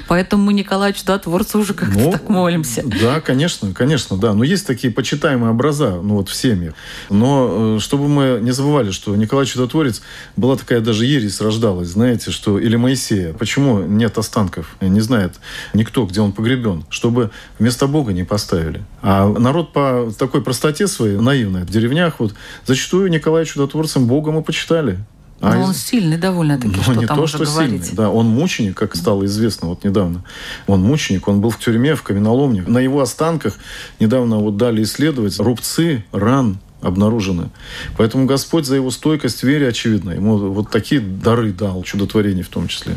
Поэтому 0.08 0.44
мы 0.44 0.52
Николаю 0.52 0.92
Чудотворцу 0.92 1.60
уже 1.60 1.74
как-то 1.74 1.98
ну, 1.98 2.12
так 2.12 2.28
молимся. 2.28 2.82
Да, 2.84 3.20
конечно, 3.20 3.72
конечно, 3.72 4.16
да. 4.16 4.34
Но 4.34 4.44
есть 4.44 4.66
такие 4.66 4.92
почитаемые 4.92 5.50
образа, 5.50 6.00
ну 6.02 6.16
вот 6.16 6.28
в 6.28 6.34
семьях. 6.34 6.74
Но 7.08 7.76
э, 7.76 7.80
чтобы 7.80 8.08
мы 8.08 8.38
не 8.40 8.50
забывали, 8.50 8.90
что 8.90 9.14
Николай 9.16 9.46
Чудотворец 9.46 10.02
была 10.36 10.56
такая 10.56 10.80
даже 10.80 11.06
ересь 11.06 11.40
рождалась, 11.40 11.88
знаете, 11.88 12.30
что 12.30 12.58
или 12.58 12.76
Моисея. 12.76 13.32
Почему 13.32 13.80
нет 13.80 14.18
останков? 14.18 14.76
Не 14.80 15.00
знает 15.00 15.34
никто, 15.74 16.06
где 16.06 16.20
он 16.20 16.32
погребен. 16.32 16.84
Чтобы 16.90 17.30
вместо 17.58 17.86
Бога 17.86 18.12
не 18.12 18.24
поставили. 18.24 18.84
А 19.02 19.28
народ 19.28 19.72
по 19.72 20.12
такой 20.18 20.42
простоте 20.42 20.86
своей, 20.86 21.16
наивной, 21.16 21.62
в 21.62 21.70
деревнях, 21.70 22.20
вот 22.20 22.34
зачастую 22.66 23.10
Николая 23.10 23.44
Чудотворцем 23.44 24.06
Богом 24.06 24.38
и 24.38 24.42
почитали. 24.42 24.98
А 25.40 25.54
Но 25.54 25.64
он 25.64 25.74
сильный 25.74 26.18
довольно-таки, 26.18 26.76
ну, 26.76 26.82
что 26.82 26.94
не 26.94 27.06
там 27.06 27.16
то, 27.16 27.22
уже 27.22 27.36
что 27.36 27.46
говорить. 27.46 27.84
Сильный, 27.84 27.96
да, 27.96 28.10
он 28.10 28.26
мученик, 28.26 28.76
как 28.76 28.94
стало 28.94 29.24
известно 29.24 29.68
вот 29.68 29.84
недавно. 29.84 30.22
Он 30.66 30.82
мученик, 30.82 31.28
он 31.28 31.40
был 31.40 31.48
в 31.48 31.58
тюрьме, 31.58 31.94
в 31.94 32.02
каменоломне. 32.02 32.62
На 32.62 32.78
его 32.78 33.00
останках 33.00 33.54
недавно 33.98 34.36
вот 34.36 34.58
дали 34.58 34.82
исследовать 34.82 35.38
рубцы, 35.38 36.04
ран 36.12 36.58
обнаружены. 36.82 37.50
Поэтому 37.96 38.26
Господь 38.26 38.66
за 38.66 38.76
его 38.76 38.90
стойкость 38.90 39.42
вере, 39.42 39.68
очевидно, 39.68 40.10
ему 40.10 40.36
вот 40.36 40.70
такие 40.70 41.00
дары 41.00 41.52
дал, 41.52 41.82
чудотворение 41.84 42.44
в 42.44 42.48
том 42.48 42.68
числе. 42.68 42.96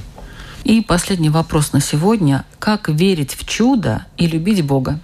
И 0.66 0.82
последний 0.82 1.30
вопрос 1.30 1.74
на 1.74 1.82
сегодня. 1.82 2.46
Как 2.60 2.90
верить 2.90 3.36
в 3.36 3.46
чудо 3.46 4.06
и 4.18 4.28
любить 4.28 4.66
Бога? 4.66 5.00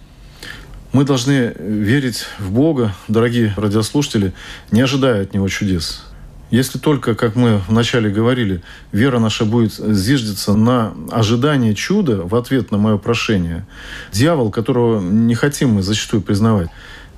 Мы 0.92 1.04
должны 1.04 1.54
верить 1.60 2.26
в 2.40 2.52
Бога, 2.52 2.96
дорогие 3.08 3.54
радиослушатели, 3.56 4.34
не 4.72 4.82
ожидая 4.82 5.24
от 5.24 5.34
Него 5.34 5.48
чудес. 5.48 6.04
Если 6.52 6.80
только, 6.80 7.14
как 7.14 7.36
мы 7.36 7.62
вначале 7.68 8.10
говорили, 8.10 8.64
вера 8.91 9.20
наша 9.20 9.45
будет 9.45 9.74
зиждется 9.74 10.54
на 10.56 10.93
ожидании 11.12 11.74
чуда 11.74 12.24
в 12.24 12.36
ответ 12.36 12.72
на 12.72 12.78
мое 12.78 12.97
прошение, 12.97 13.68
дьявол, 14.12 14.50
которого 14.50 15.00
не 15.00 15.36
хотим 15.36 15.74
мы 15.74 15.84
зачастую 15.84 16.24
признавать, 16.24 16.70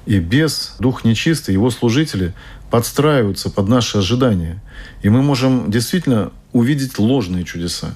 и 0.05 0.19
без 0.19 0.75
дух 0.79 1.05
нечистый, 1.05 1.53
его 1.53 1.69
служители 1.69 2.33
подстраиваются 2.69 3.49
под 3.49 3.67
наши 3.67 3.99
ожидания. 3.99 4.61
И 5.01 5.09
мы 5.09 5.21
можем 5.21 5.69
действительно 5.69 6.31
увидеть 6.51 6.99
ложные 6.99 7.43
чудеса. 7.43 7.93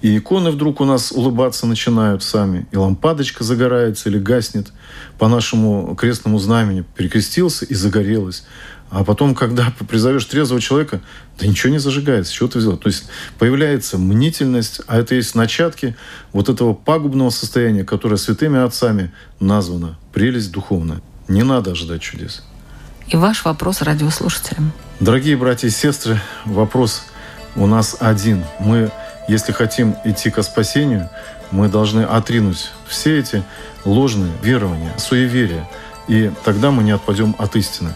И 0.00 0.18
иконы 0.18 0.50
вдруг 0.50 0.80
у 0.80 0.84
нас 0.84 1.12
улыбаться 1.12 1.66
начинают 1.66 2.22
сами, 2.22 2.66
и 2.72 2.76
лампадочка 2.76 3.42
загорается 3.42 4.10
или 4.10 4.18
гаснет 4.18 4.72
по 5.18 5.28
нашему 5.28 5.94
крестному 5.94 6.38
знамени, 6.38 6.84
перекрестился 6.94 7.64
и 7.64 7.74
загорелась. 7.74 8.44
А 8.94 9.02
потом, 9.02 9.34
когда 9.34 9.72
призовешь 9.88 10.24
трезвого 10.24 10.60
человека, 10.60 11.00
да 11.38 11.46
ничего 11.48 11.72
не 11.72 11.78
зажигается, 11.78 12.32
чего 12.32 12.48
ты 12.48 12.60
взял? 12.60 12.76
То 12.76 12.88
есть 12.88 13.06
появляется 13.38 13.98
мнительность, 13.98 14.80
а 14.86 14.98
это 14.98 15.16
есть 15.16 15.34
начатки 15.34 15.96
вот 16.32 16.48
этого 16.48 16.74
пагубного 16.74 17.30
состояния, 17.30 17.82
которое 17.82 18.16
святыми 18.16 18.60
отцами 18.60 19.12
названо 19.40 19.98
прелесть 20.12 20.52
духовная. 20.52 21.02
Не 21.26 21.42
надо 21.42 21.72
ожидать 21.72 22.02
чудес. 22.02 22.44
И 23.08 23.16
ваш 23.16 23.44
вопрос 23.44 23.82
радиослушателям. 23.82 24.72
Дорогие 25.00 25.36
братья 25.36 25.66
и 25.66 25.72
сестры, 25.72 26.20
вопрос 26.44 27.04
у 27.56 27.66
нас 27.66 27.96
один. 27.98 28.44
Мы, 28.60 28.92
если 29.26 29.50
хотим 29.50 29.96
идти 30.04 30.30
ко 30.30 30.42
спасению, 30.42 31.10
мы 31.50 31.68
должны 31.68 32.02
отринуть 32.02 32.70
все 32.86 33.18
эти 33.18 33.42
ложные 33.84 34.32
верования, 34.40 34.94
суеверия, 34.98 35.68
и 36.06 36.30
тогда 36.44 36.70
мы 36.70 36.84
не 36.84 36.92
отпадем 36.92 37.34
от 37.38 37.56
истины. 37.56 37.92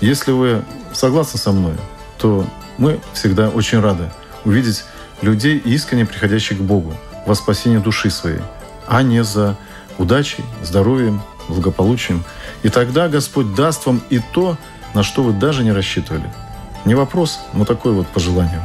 Если 0.00 0.30
вы 0.30 0.62
согласны 0.92 1.38
со 1.38 1.52
мной, 1.52 1.74
то 2.18 2.46
мы 2.78 3.00
всегда 3.12 3.48
очень 3.48 3.80
рады 3.80 4.10
увидеть 4.44 4.84
людей, 5.22 5.58
искренне 5.58 6.04
приходящих 6.04 6.58
к 6.58 6.60
Богу 6.60 6.94
во 7.26 7.34
спасение 7.34 7.80
души 7.80 8.10
своей, 8.10 8.40
а 8.86 9.02
не 9.02 9.24
за 9.24 9.56
удачей, 9.98 10.44
здоровьем, 10.62 11.22
благополучием. 11.48 12.24
И 12.62 12.68
тогда 12.68 13.08
Господь 13.08 13.54
даст 13.54 13.86
вам 13.86 14.02
и 14.10 14.20
то, 14.32 14.56
на 14.94 15.02
что 15.02 15.22
вы 15.22 15.32
даже 15.32 15.64
не 15.64 15.72
рассчитывали. 15.72 16.30
Не 16.84 16.94
вопрос, 16.94 17.40
но 17.52 17.64
такое 17.64 17.92
вот 17.92 18.06
пожелание. 18.08 18.62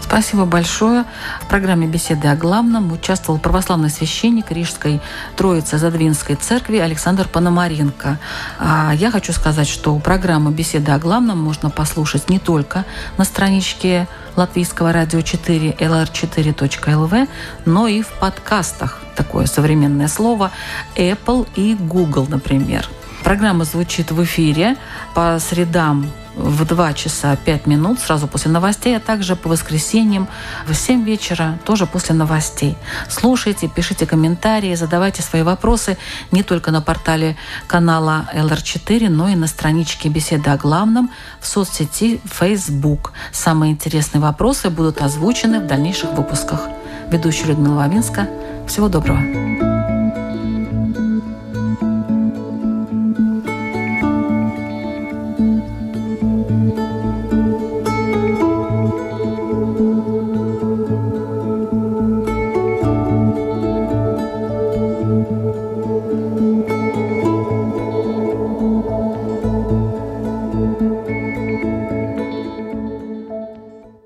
Спасибо 0.00 0.44
большое. 0.44 1.04
В 1.40 1.48
программе 1.48 1.86
«Беседы 1.86 2.28
о 2.28 2.36
главном» 2.36 2.92
участвовал 2.92 3.38
православный 3.38 3.90
священник 3.90 4.50
Рижской 4.50 5.00
Троицы 5.36 5.78
Задвинской 5.78 6.36
церкви 6.36 6.78
Александр 6.78 7.28
Пономаренко. 7.28 8.18
А 8.58 8.92
я 8.94 9.10
хочу 9.10 9.32
сказать, 9.32 9.68
что 9.68 9.98
программу 9.98 10.50
«Беседы 10.50 10.92
о 10.92 10.98
главном» 10.98 11.42
можно 11.42 11.70
послушать 11.70 12.28
не 12.28 12.38
только 12.38 12.84
на 13.16 13.24
страничке 13.24 14.08
Латвийского 14.36 14.92
радио 14.92 15.20
4 15.20 15.72
lr4.lv, 15.72 17.28
но 17.64 17.86
и 17.86 18.02
в 18.02 18.08
подкастах, 18.18 19.00
такое 19.16 19.46
современное 19.46 20.08
слово, 20.08 20.50
Apple 20.96 21.46
и 21.54 21.74
Google, 21.74 22.26
например. 22.28 22.88
Программа 23.22 23.64
звучит 23.64 24.10
в 24.10 24.22
эфире 24.24 24.76
по 25.14 25.38
средам 25.38 26.10
в 26.34 26.64
2 26.64 26.92
часа 26.94 27.36
5 27.36 27.66
минут 27.66 28.00
сразу 28.00 28.26
после 28.26 28.50
новостей, 28.50 28.96
а 28.96 29.00
также 29.00 29.36
по 29.36 29.48
воскресеньям 29.48 30.28
в 30.66 30.74
7 30.74 31.04
вечера 31.04 31.58
тоже 31.64 31.86
после 31.86 32.14
новостей. 32.14 32.76
Слушайте, 33.08 33.68
пишите 33.68 34.06
комментарии, 34.06 34.74
задавайте 34.74 35.22
свои 35.22 35.42
вопросы 35.42 35.98
не 36.30 36.42
только 36.42 36.70
на 36.70 36.80
портале 36.80 37.36
канала 37.66 38.28
LR4, 38.34 39.08
но 39.08 39.28
и 39.28 39.34
на 39.34 39.46
страничке 39.46 40.08
беседы 40.08 40.50
о 40.50 40.56
главном 40.56 41.10
в 41.40 41.46
соцсети 41.46 42.20
Facebook. 42.24 43.12
Самые 43.32 43.72
интересные 43.72 44.20
вопросы 44.20 44.70
будут 44.70 45.00
озвучены 45.02 45.60
в 45.60 45.66
дальнейших 45.66 46.12
выпусках. 46.12 46.68
Ведущая 47.10 47.46
Людмила 47.46 47.74
Вавинска. 47.74 48.28
Всего 48.66 48.88
доброго. 48.88 49.91